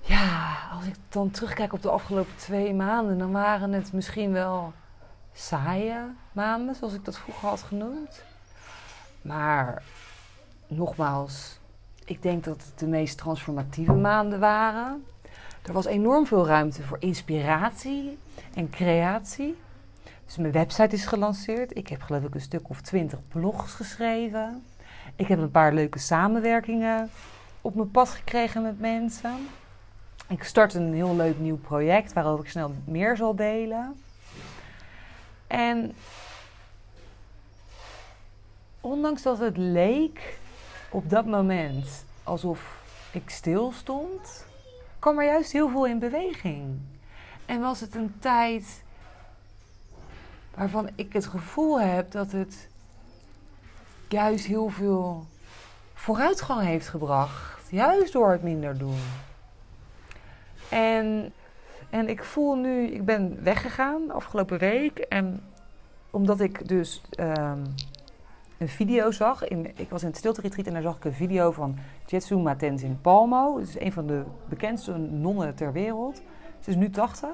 ja, 0.00 0.56
als 0.72 0.84
ik 0.86 0.94
dan 1.08 1.30
terugkijk 1.30 1.72
op 1.72 1.82
de 1.82 1.90
afgelopen 1.90 2.36
twee 2.36 2.74
maanden, 2.74 3.18
dan 3.18 3.32
waren 3.32 3.72
het 3.72 3.92
misschien 3.92 4.32
wel 4.32 4.72
saaie 5.32 5.96
maanden, 6.32 6.74
zoals 6.74 6.94
ik 6.94 7.04
dat 7.04 7.18
vroeger 7.18 7.48
had 7.48 7.62
genoemd. 7.62 8.22
Maar 9.22 9.82
nogmaals, 10.66 11.58
ik 12.04 12.22
denk 12.22 12.44
dat 12.44 12.62
het 12.62 12.78
de 12.78 12.86
meest 12.86 13.18
transformatieve 13.18 13.92
maanden 13.92 14.40
waren. 14.40 15.04
Er 15.62 15.72
was 15.72 15.86
enorm 15.86 16.26
veel 16.26 16.46
ruimte 16.46 16.82
voor 16.82 16.96
inspiratie 17.00 18.18
en 18.54 18.70
creatie. 18.70 19.56
Dus 20.26 20.36
mijn 20.36 20.52
website 20.52 20.94
is 20.94 21.06
gelanceerd. 21.06 21.76
Ik 21.76 21.88
heb 21.88 22.02
geloof 22.02 22.22
ik 22.22 22.34
een 22.34 22.40
stuk 22.40 22.68
of 22.68 22.80
twintig 22.80 23.18
blogs 23.28 23.72
geschreven. 23.72 24.64
Ik 25.16 25.28
heb 25.28 25.38
een 25.38 25.50
paar 25.50 25.74
leuke 25.74 25.98
samenwerkingen 25.98 27.10
op 27.60 27.74
mijn 27.74 27.90
pad 27.90 28.08
gekregen 28.08 28.62
met 28.62 28.80
mensen. 28.80 29.48
Ik 30.28 30.42
start 30.42 30.74
een 30.74 30.94
heel 30.94 31.16
leuk 31.16 31.38
nieuw 31.38 31.58
project 31.58 32.12
waarover 32.12 32.44
ik 32.44 32.50
snel 32.50 32.74
meer 32.84 33.16
zal 33.16 33.36
delen. 33.36 34.02
En 35.46 35.92
ondanks 38.80 39.22
dat 39.22 39.38
het 39.38 39.56
leek 39.56 40.38
op 40.90 41.10
dat 41.10 41.26
moment 41.26 42.04
alsof 42.22 42.80
ik 43.10 43.30
stil 43.30 43.72
stond, 43.72 44.46
kwam 45.08 45.20
er 45.20 45.32
juist 45.32 45.52
heel 45.52 45.68
veel 45.68 45.86
in 45.86 45.98
beweging. 45.98 46.78
En 47.46 47.60
was 47.60 47.80
het 47.80 47.94
een 47.94 48.14
tijd 48.18 48.82
waarvan 50.54 50.88
ik 50.94 51.12
het 51.12 51.26
gevoel 51.26 51.80
heb 51.80 52.10
dat 52.10 52.32
het 52.32 52.68
juist 54.08 54.46
heel 54.46 54.68
veel 54.68 55.26
vooruitgang 55.94 56.60
heeft 56.60 56.88
gebracht. 56.88 57.70
Juist 57.70 58.12
door 58.12 58.30
het 58.30 58.42
minder 58.42 58.78
doen. 58.78 58.98
En, 60.68 61.32
en 61.90 62.08
ik 62.08 62.24
voel 62.24 62.54
nu, 62.54 62.86
ik 62.86 63.04
ben 63.04 63.42
weggegaan 63.42 64.10
afgelopen 64.10 64.58
week. 64.58 64.98
En 64.98 65.42
omdat 66.10 66.40
ik 66.40 66.68
dus 66.68 67.02
um, 67.20 67.74
een 68.58 68.68
video 68.68 69.10
zag. 69.10 69.48
In, 69.48 69.66
ik 69.76 69.90
was 69.90 70.02
in 70.02 70.08
het 70.08 70.16
stilte 70.16 70.40
retreat 70.40 70.66
en 70.66 70.72
daar 70.72 70.82
zag 70.82 70.96
ik 70.96 71.04
een 71.04 71.12
video 71.12 71.50
van 71.50 71.76
Jetsuma 72.06 72.56
Tenzin 72.56 73.00
Palmo. 73.00 73.58
Het 73.58 73.68
is 73.68 73.80
een 73.80 73.92
van 73.92 74.06
de 74.06 74.22
bekendste 74.48 74.96
nonnen 74.96 75.54
ter 75.54 75.72
wereld. 75.72 76.22
Ze 76.60 76.70
is 76.70 76.76
nu 76.76 76.90
80. 76.90 77.28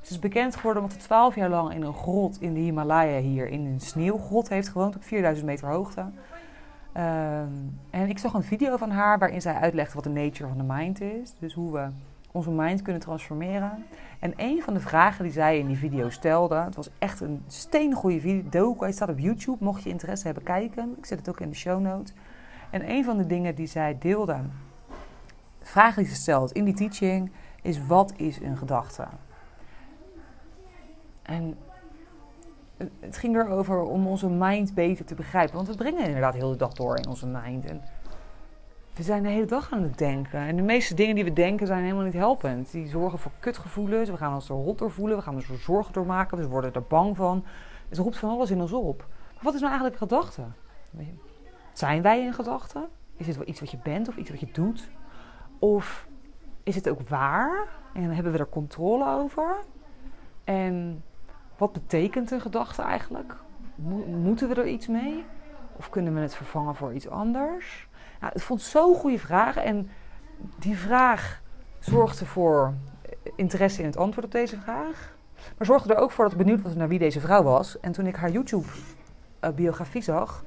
Ze 0.00 0.12
is 0.12 0.18
bekend 0.18 0.56
geworden 0.56 0.82
omdat 0.82 0.98
ze 0.98 1.06
12 1.06 1.34
jaar 1.34 1.48
lang 1.48 1.74
in 1.74 1.82
een 1.82 1.94
grot 1.94 2.40
in 2.40 2.54
de 2.54 2.60
Himalaya 2.60 3.20
hier, 3.20 3.48
in 3.48 3.66
een 3.66 3.80
sneeuwgrot 3.80 4.48
heeft 4.48 4.68
gewoond 4.68 4.96
op 4.96 5.04
4000 5.04 5.46
meter 5.46 5.68
hoogte. 5.68 6.00
Um, 6.00 7.80
en 7.90 8.08
ik 8.08 8.18
zag 8.18 8.34
een 8.34 8.42
video 8.42 8.76
van 8.76 8.90
haar 8.90 9.18
waarin 9.18 9.40
zij 9.40 9.54
uitlegde 9.54 9.94
wat 9.94 10.04
de 10.04 10.10
nature 10.10 10.48
van 10.48 10.58
de 10.58 10.72
mind 10.72 11.00
is. 11.00 11.34
Dus 11.38 11.54
hoe 11.54 11.72
we 11.72 11.88
onze 12.34 12.50
mind 12.50 12.82
kunnen 12.82 13.02
transformeren. 13.02 13.84
En 14.18 14.32
een 14.36 14.62
van 14.62 14.74
de 14.74 14.80
vragen 14.80 15.24
die 15.24 15.32
zij 15.32 15.58
in 15.58 15.66
die 15.66 15.76
video 15.76 16.10
stelde, 16.10 16.54
het 16.54 16.76
was 16.76 16.90
echt 16.98 17.20
een 17.20 17.42
steengoede 17.46 18.20
video. 18.20 18.76
Hij 18.78 18.92
staat 18.92 19.08
op 19.08 19.18
YouTube, 19.18 19.64
mocht 19.64 19.82
je 19.82 19.90
interesse 19.90 20.26
hebben 20.26 20.44
kijken. 20.44 20.94
Ik 20.98 21.06
zet 21.06 21.18
het 21.18 21.28
ook 21.28 21.40
in 21.40 21.48
de 21.48 21.54
show 21.56 21.80
notes. 21.80 22.12
En 22.70 22.90
een 22.90 23.04
van 23.04 23.16
de 23.16 23.26
dingen 23.26 23.54
die 23.54 23.66
zij 23.66 23.96
deelde, 23.98 24.36
de 25.58 25.66
vraag 25.66 25.94
die 25.94 26.06
ze 26.06 26.14
stelt 26.14 26.52
in 26.52 26.64
die 26.64 26.74
teaching, 26.74 27.30
is 27.62 27.86
wat 27.86 28.12
is 28.16 28.40
een 28.40 28.56
gedachte? 28.56 29.06
En 31.22 31.56
het 33.00 33.16
ging 33.16 33.36
erover 33.36 33.82
om 33.82 34.06
onze 34.06 34.28
mind 34.28 34.74
beter 34.74 35.04
te 35.04 35.14
begrijpen. 35.14 35.54
Want 35.54 35.68
we 35.68 35.74
brengen 35.74 36.04
inderdaad 36.04 36.34
heel 36.34 36.50
de 36.50 36.56
dag 36.56 36.72
door 36.72 36.96
in 36.96 37.08
onze 37.08 37.26
mind. 37.26 37.64
En 37.64 37.82
we 38.94 39.02
zijn 39.02 39.22
de 39.22 39.28
hele 39.28 39.46
dag 39.46 39.72
aan 39.72 39.82
het 39.82 39.98
denken. 39.98 40.40
En 40.40 40.56
de 40.56 40.62
meeste 40.62 40.94
dingen 40.94 41.14
die 41.14 41.24
we 41.24 41.32
denken 41.32 41.66
zijn 41.66 41.82
helemaal 41.82 42.04
niet 42.04 42.12
helpend. 42.12 42.70
Die 42.70 42.88
zorgen 42.88 43.18
voor 43.18 43.32
kutgevoelens. 43.40 44.10
We 44.10 44.16
gaan 44.16 44.34
ons 44.34 44.48
er 44.48 44.54
rot 44.54 44.78
door 44.78 44.90
voelen. 44.90 45.16
We 45.16 45.22
gaan 45.22 45.34
ons 45.34 45.48
er 45.48 45.58
zorgen 45.58 45.92
door 45.92 46.06
maken. 46.06 46.38
We 46.38 46.48
worden 46.48 46.72
er 46.72 46.82
bang 46.82 47.16
van. 47.16 47.44
Het 47.88 47.98
roept 47.98 48.16
van 48.16 48.30
alles 48.30 48.50
in 48.50 48.60
ons 48.60 48.72
op. 48.72 49.06
Maar 49.34 49.42
wat 49.42 49.54
is 49.54 49.60
nou 49.60 49.72
eigenlijk 49.72 50.02
gedachte? 50.02 50.42
zijn 51.72 52.02
wij 52.02 52.24
in 52.24 52.32
gedachten? 52.32 52.88
Is 53.16 53.26
het 53.26 53.36
wel 53.36 53.48
iets 53.48 53.60
wat 53.60 53.70
je 53.70 53.78
bent 53.82 54.08
of 54.08 54.16
iets 54.16 54.30
wat 54.30 54.40
je 54.40 54.48
doet? 54.52 54.90
Of 55.58 56.08
is 56.62 56.74
het 56.74 56.88
ook 56.88 57.08
waar 57.08 57.68
en 57.92 58.10
hebben 58.10 58.32
we 58.32 58.38
er 58.38 58.48
controle 58.48 59.08
over? 59.08 59.56
En 60.44 61.02
wat 61.56 61.72
betekent 61.72 62.30
een 62.30 62.40
gedachte 62.40 62.82
eigenlijk? 62.82 63.36
moeten 64.22 64.48
we 64.48 64.54
er 64.54 64.66
iets 64.66 64.86
mee? 64.86 65.24
Of 65.76 65.90
kunnen 65.90 66.14
we 66.14 66.20
het 66.20 66.34
vervangen 66.34 66.74
voor 66.74 66.94
iets 66.94 67.08
anders? 67.08 67.88
Nou, 68.20 68.32
ik 68.34 68.42
vond 68.42 68.62
zo'n 68.62 68.94
goede 68.94 69.18
vraag. 69.18 69.56
En 69.56 69.90
die 70.58 70.76
vraag 70.76 71.42
zorgde 71.78 72.26
voor 72.26 72.74
interesse 73.36 73.80
in 73.80 73.86
het 73.86 73.96
antwoord 73.96 74.26
op 74.26 74.32
deze 74.32 74.60
vraag. 74.60 75.12
Maar 75.56 75.66
zorgde 75.66 75.94
er 75.94 76.00
ook 76.00 76.10
voor 76.10 76.24
dat 76.24 76.32
ik 76.32 76.38
benieuwd 76.38 76.62
was 76.62 76.74
naar 76.74 76.88
wie 76.88 76.98
deze 76.98 77.20
vrouw 77.20 77.42
was. 77.42 77.80
En 77.80 77.92
toen 77.92 78.06
ik 78.06 78.16
haar 78.16 78.30
YouTube-biografie 78.30 80.02
zag 80.02 80.44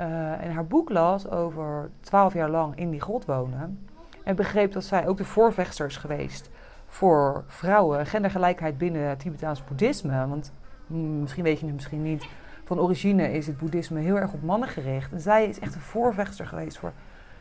uh, 0.00 0.42
en 0.42 0.52
haar 0.52 0.66
boek 0.66 0.90
las 0.90 1.28
over 1.28 1.90
twaalf 2.00 2.34
jaar 2.34 2.50
lang 2.50 2.76
in 2.76 2.90
die 2.90 3.00
grot 3.00 3.24
wonen. 3.24 3.88
En 4.24 4.36
begreep 4.36 4.72
dat 4.72 4.84
zij 4.84 5.06
ook 5.06 5.16
de 5.16 5.24
voorvechter 5.24 5.86
is 5.86 5.96
geweest 5.96 6.50
voor 6.86 7.44
vrouwen, 7.46 8.06
gendergelijkheid 8.06 8.78
binnen 8.78 9.08
het 9.08 9.18
Tibetaans 9.18 9.64
boeddhisme. 9.64 10.26
Want 10.28 10.52
mm, 10.86 11.20
misschien 11.20 11.42
weet 11.42 11.58
je 11.58 11.66
het 11.66 11.74
misschien 11.74 12.02
niet. 12.02 12.26
Van 12.64 12.80
origine 12.80 13.32
is 13.32 13.46
het 13.46 13.58
boeddhisme 13.58 14.00
heel 14.00 14.16
erg 14.16 14.32
op 14.32 14.42
mannen 14.42 14.68
gericht. 14.68 15.12
En 15.12 15.20
zij 15.20 15.46
is 15.46 15.58
echt 15.58 15.74
een 15.74 15.80
voorvechter 15.80 16.46
geweest 16.46 16.78
voor 16.78 16.92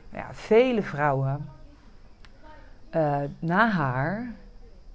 nou 0.10 0.24
ja, 0.24 0.34
vele 0.34 0.82
vrouwen. 0.82 1.50
Uh, 2.92 3.18
na 3.40 3.70
haar 3.70 4.34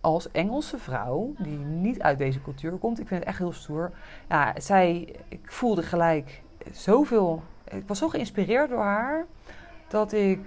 als 0.01 0.31
Engelse 0.31 0.79
vrouw, 0.79 1.35
die 1.39 1.59
niet 1.59 2.03
uit 2.03 2.19
deze 2.19 2.43
cultuur 2.43 2.73
komt. 2.73 3.01
Ik 3.01 3.07
vind 3.07 3.21
het 3.21 3.29
echt 3.29 3.39
heel 3.39 3.53
stoer. 3.53 3.91
Ja, 4.29 4.53
zij, 4.61 5.17
ik 5.29 5.53
voelde 5.53 5.83
gelijk 5.83 6.43
zoveel. 6.73 7.43
Ik 7.65 7.83
was 7.87 7.99
zo 7.99 8.09
geïnspireerd 8.09 8.69
door 8.69 8.83
haar 8.83 9.25
dat 9.89 10.13
ik 10.13 10.41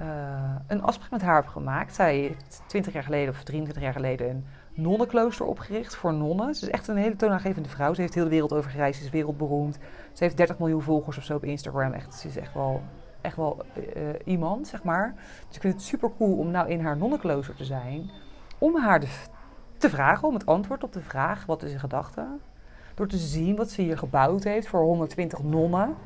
uh, 0.00 0.54
een 0.66 0.82
afspraak 0.82 1.10
met 1.10 1.22
haar 1.22 1.34
heb 1.34 1.46
gemaakt. 1.46 1.94
Zij 1.94 2.16
heeft 2.16 2.62
20 2.66 2.92
jaar 2.92 3.02
geleden 3.02 3.34
of 3.34 3.42
23 3.42 3.82
jaar 3.82 3.92
geleden 3.92 4.30
een 4.30 4.44
nonnenklooster 4.74 5.46
opgericht 5.46 5.94
voor 5.94 6.14
nonnen. 6.14 6.54
Ze 6.54 6.66
is 6.66 6.70
echt 6.70 6.88
een 6.88 6.96
hele 6.96 7.16
toonaangevende 7.16 7.68
vrouw. 7.68 7.94
Ze 7.94 8.00
heeft 8.00 8.14
heel 8.14 8.24
de 8.24 8.30
wereld 8.30 8.52
over 8.52 8.70
gereisd, 8.70 8.98
ze 8.98 9.04
is 9.04 9.10
wereldberoemd. 9.10 9.78
Ze 10.12 10.24
heeft 10.24 10.36
30 10.36 10.58
miljoen 10.58 10.82
volgers 10.82 11.16
of 11.16 11.24
zo 11.24 11.36
op 11.36 11.44
Instagram. 11.44 11.92
Echt, 11.92 12.14
ze 12.14 12.28
is 12.28 12.36
echt 12.36 12.54
wel, 12.54 12.82
echt 13.20 13.36
wel 13.36 13.62
uh, 13.96 14.08
iemand, 14.24 14.68
zeg 14.68 14.82
maar. 14.82 15.14
Dus 15.46 15.56
ik 15.56 15.60
vind 15.60 15.74
het 15.74 15.82
super 15.82 16.10
cool 16.16 16.36
om 16.36 16.50
nou 16.50 16.68
in 16.68 16.80
haar 16.80 16.96
nonnenklooster 16.96 17.54
te 17.54 17.64
zijn. 17.64 18.10
Om 18.58 18.76
haar 18.76 19.02
te 19.76 19.90
vragen, 19.90 20.28
om 20.28 20.34
het 20.34 20.46
antwoord 20.46 20.82
op 20.82 20.92
de 20.92 21.02
vraag: 21.02 21.46
wat 21.46 21.62
is 21.62 21.72
een 21.72 21.80
gedachte? 21.80 22.26
Door 22.94 23.06
te 23.06 23.16
zien 23.16 23.56
wat 23.56 23.70
ze 23.70 23.82
hier 23.82 23.98
gebouwd 23.98 24.44
heeft 24.44 24.68
voor 24.68 24.80
120 24.80 25.42
nonnen. 25.42 25.96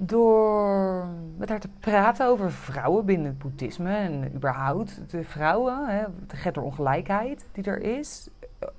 Door 0.00 1.06
met 1.36 1.48
haar 1.48 1.60
te 1.60 1.68
praten 1.80 2.26
over 2.26 2.52
vrouwen 2.52 3.04
binnen 3.04 3.26
het 3.26 3.38
boeddhisme 3.38 3.96
en 3.96 4.34
überhaupt 4.34 5.10
de 5.10 5.24
vrouwen, 5.24 5.86
hè, 5.86 6.04
de 6.26 6.36
genderongelijkheid 6.36 7.46
die 7.52 7.64
er 7.64 7.82
is. 7.82 8.28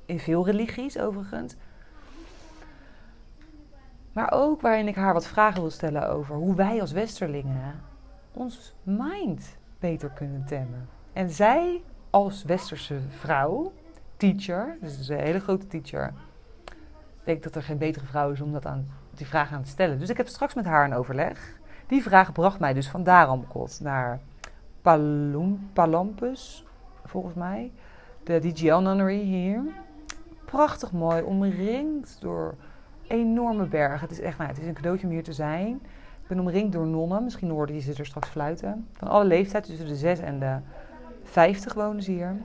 In 0.06 0.20
veel 0.20 0.46
religies 0.46 1.00
overigens. 1.00 1.56
Maar 4.14 4.32
ook 4.32 4.62
waarin 4.62 4.88
ik 4.88 4.96
haar 4.96 5.14
wat 5.14 5.28
vragen 5.28 5.62
wil 5.62 5.70
stellen 5.70 6.10
over 6.10 6.36
hoe 6.36 6.56
wij 6.56 6.82
als 6.82 6.92
Westerlingen 6.92 7.82
ons 8.34 8.76
mind 8.84 9.58
beter 9.80 10.10
kunnen 10.10 10.46
temmen. 10.46 10.90
En 11.14 11.30
zij 11.30 11.82
als 12.10 12.44
Westerse 12.44 13.00
vrouw 13.10 13.72
teacher, 14.18 14.78
dus 14.82 15.10
een 15.10 15.20
hele 15.20 15.40
grote 15.40 15.68
teacher. 15.68 16.14
Ik 16.66 17.26
denk 17.26 17.44
dat 17.44 17.56
er 17.56 17.64
geen 17.64 17.78
betere 17.78 18.06
vrouw 18.06 18.32
is 18.32 18.42
om 18.42 18.52
dat 18.52 18.66
aan, 18.66 18.88
die 19.20 19.28
vraag 19.28 19.52
aan 19.52 19.64
te 19.64 19.70
stellen. 19.70 20.00
Dus 20.00 20.10
ik 20.10 20.18
heb 20.18 20.28
straks 20.28 20.54
met 20.54 20.66
haar 20.66 20.86
een 20.86 20.94
overleg. 20.94 21.60
Die 21.88 22.02
vraag 22.02 22.32
bracht 22.32 22.60
mij 22.60 22.74
dus 22.74 22.90
van 22.90 23.04
Daramkot 23.04 23.80
naar 23.82 24.20
Palum, 24.82 25.70
Palampus, 25.74 26.66
volgens 27.06 27.34
mij. 27.34 27.72
De 28.24 28.40
DGL 28.40 28.78
Nunnery 28.78 29.22
hier. 29.22 29.62
Prachtig 30.46 30.92
mooi, 30.92 31.22
omringd 31.22 32.18
door 32.22 32.56
enorme 33.08 33.66
bergen. 33.66 34.00
Het 34.00 34.12
is 34.12 34.20
echt, 34.20 34.38
nou, 34.38 34.50
het 34.50 34.60
is 34.60 34.68
een 34.68 34.74
cadeautje 34.74 35.08
om 35.08 35.14
hier 35.14 35.24
te 35.24 35.34
zijn. 35.34 35.76
Ik 36.22 36.28
ben 36.28 36.40
omringd 36.40 36.74
door 36.74 36.88
nonnen. 36.88 37.24
Misschien 37.24 37.50
hoorde 37.50 37.74
je 37.74 37.80
ze 37.80 37.94
er 37.94 38.06
straks 38.06 38.30
fluiten. 38.30 38.88
Van 38.94 39.08
alle 39.08 39.26
leeftijden, 39.26 39.70
tussen 39.70 39.88
de 39.88 39.96
6 39.96 40.20
en 40.20 40.40
de 40.40 40.58
50 41.24 41.74
wonen 41.74 42.04
ze 42.04 42.12
hier. 42.12 42.36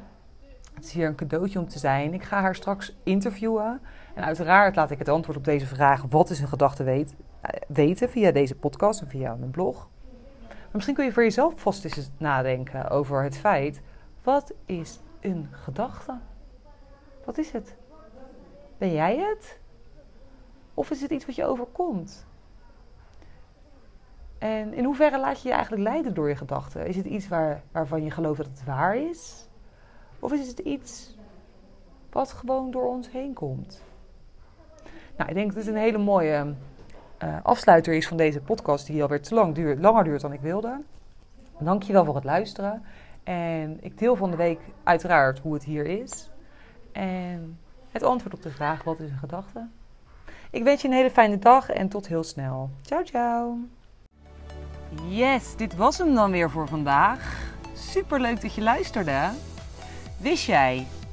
Het 0.75 0.85
is 0.85 0.93
hier 0.93 1.07
een 1.07 1.15
cadeautje 1.15 1.59
om 1.59 1.69
te 1.69 1.79
zijn. 1.79 2.15
Ik 2.15 2.23
ga 2.23 2.41
haar 2.41 2.55
straks 2.55 2.97
interviewen. 3.03 3.81
En 4.15 4.25
uiteraard 4.25 4.77
laat 4.77 4.91
ik 4.91 4.99
het 4.99 5.09
antwoord 5.09 5.37
op 5.39 5.45
deze 5.45 5.67
vraag: 5.67 6.03
wat 6.09 6.31
is 6.31 6.41
een 6.41 6.49
gedachte 6.49 6.83
weet, 6.83 7.15
eh, 7.41 7.61
weten 7.69 8.11
via 8.11 8.31
deze 8.31 8.55
podcast 8.55 9.01
en 9.01 9.09
via 9.09 9.35
mijn 9.35 9.51
blog. 9.51 9.89
Maar 10.49 10.73
misschien 10.73 10.95
kun 10.95 11.05
je 11.05 11.13
voor 11.13 11.23
jezelf 11.23 11.61
vast 11.61 11.85
eens 11.85 12.11
nadenken 12.19 12.89
over 12.91 13.23
het 13.23 13.37
feit: 13.37 13.81
wat 14.23 14.53
is 14.67 15.01
een 15.21 15.49
gedachte? 15.51 16.19
Wat 17.25 17.39
is 17.39 17.51
het? 17.51 17.77
Ben 18.79 18.93
jij 18.93 19.17
het? 19.19 19.59
Of 20.75 20.91
is 20.91 21.01
het 21.01 21.11
iets 21.11 21.27
wat 21.27 21.35
je 21.35 21.45
overkomt? 21.45 22.27
En 24.39 24.75
in 24.75 24.85
hoeverre 24.85 25.19
laat 25.19 25.43
je 25.43 25.49
je 25.49 25.55
eigenlijk 25.55 25.83
leiden 25.83 26.15
door 26.15 26.29
je 26.29 26.37
gedachten? 26.37 26.87
Is 26.87 26.97
het 26.97 27.07
iets 27.07 27.29
waar, 27.29 27.63
waarvan 27.73 28.05
je 28.05 28.11
gelooft 28.11 28.37
dat 28.37 28.47
het 28.47 28.65
waar 28.65 28.97
is? 28.97 29.49
Of 30.19 30.33
is 30.33 30.49
het 30.49 30.59
iets 30.59 31.17
wat 32.11 32.33
gewoon 32.33 32.71
door 32.71 32.89
ons 32.89 33.11
heen 33.11 33.33
komt? 33.33 33.83
Nou, 35.17 35.29
ik 35.29 35.35
denk 35.35 35.55
dat 35.55 35.65
het 35.65 35.75
een 35.75 35.81
hele 35.81 35.99
mooie 35.99 36.55
uh, 37.23 37.37
afsluiter 37.43 37.95
is 37.95 38.09
van 38.09 38.17
deze 38.17 38.41
podcast, 38.41 38.87
die 38.87 39.03
alweer 39.03 39.23
te 39.23 39.35
lang 39.35 39.55
duurt, 39.55 39.81
langer 39.81 40.05
duurt 40.05 40.21
dan 40.21 40.33
ik 40.33 40.41
wilde. 40.41 40.81
Dankjewel 41.59 42.05
voor 42.05 42.15
het 42.15 42.25
luisteren. 42.25 42.83
En 43.23 43.79
ik 43.81 43.99
deel 43.99 44.17
van 44.17 44.31
de 44.31 44.37
week 44.37 44.61
uiteraard 44.83 45.39
hoe 45.39 45.55
het 45.55 45.65
hier 45.65 45.87
is. 45.87 46.31
En 46.93 47.59
het 47.91 48.03
antwoord 48.03 48.35
op 48.35 48.43
de 48.43 48.51
vraag: 48.51 48.85
wat 48.85 49.01
is 49.01 49.11
een 49.11 49.19
gedachte? 49.19 49.67
Ik 50.51 50.65
wens 50.65 50.83
je 50.83 50.89
een 50.89 50.95
hele 50.95 51.11
fijne 51.11 51.39
dag 51.39 51.71
en 51.71 51.89
tot 51.89 52.09
heel 52.09 52.23
snel. 52.25 52.71
Ciao, 52.83 53.05
ciao. 53.05 53.59
Yes, 55.09 55.57
dit 55.57 55.77
was 55.77 55.99
hem 55.99 56.15
dan 56.15 56.31
weer 56.31 56.51
voor 56.51 56.69
vandaag. 56.69 57.53
Super 57.73 58.21
leuk 58.21 58.41
dat 58.41 58.55
je 58.55 58.63
luisterde. 58.63 59.31
Wist 60.19 60.47
jij 60.47 60.87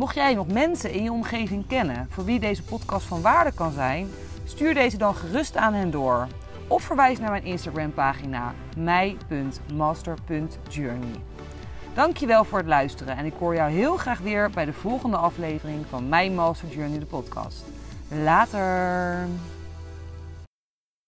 Mocht 0.00 0.14
jij 0.14 0.34
nog 0.34 0.46
mensen 0.46 0.92
in 0.92 1.02
je 1.02 1.12
omgeving 1.12 1.66
kennen 1.66 2.06
voor 2.10 2.24
wie 2.24 2.40
deze 2.40 2.62
podcast 2.62 3.06
van 3.06 3.22
waarde 3.22 3.52
kan 3.52 3.72
zijn, 3.72 4.10
stuur 4.44 4.74
deze 4.74 4.96
dan 4.96 5.14
gerust 5.14 5.56
aan 5.56 5.74
hen 5.74 5.90
door. 5.90 6.26
Of 6.68 6.82
verwijs 6.82 7.18
naar 7.18 7.30
mijn 7.30 7.44
Instagram 7.44 7.92
pagina 7.92 8.54
mij.master.journey. 8.76 11.20
Dankjewel 11.94 12.44
voor 12.44 12.58
het 12.58 12.66
luisteren 12.66 13.16
en 13.16 13.24
ik 13.24 13.34
hoor 13.38 13.54
jou 13.54 13.70
heel 13.70 13.96
graag 13.96 14.18
weer 14.18 14.50
bij 14.50 14.64
de 14.64 14.72
volgende 14.72 15.16
aflevering 15.16 15.86
van 15.88 16.08
My 16.08 16.28
Master 16.28 16.68
Journey 16.68 16.98
de 16.98 17.06
podcast. 17.06 17.64
Later! 18.08 19.59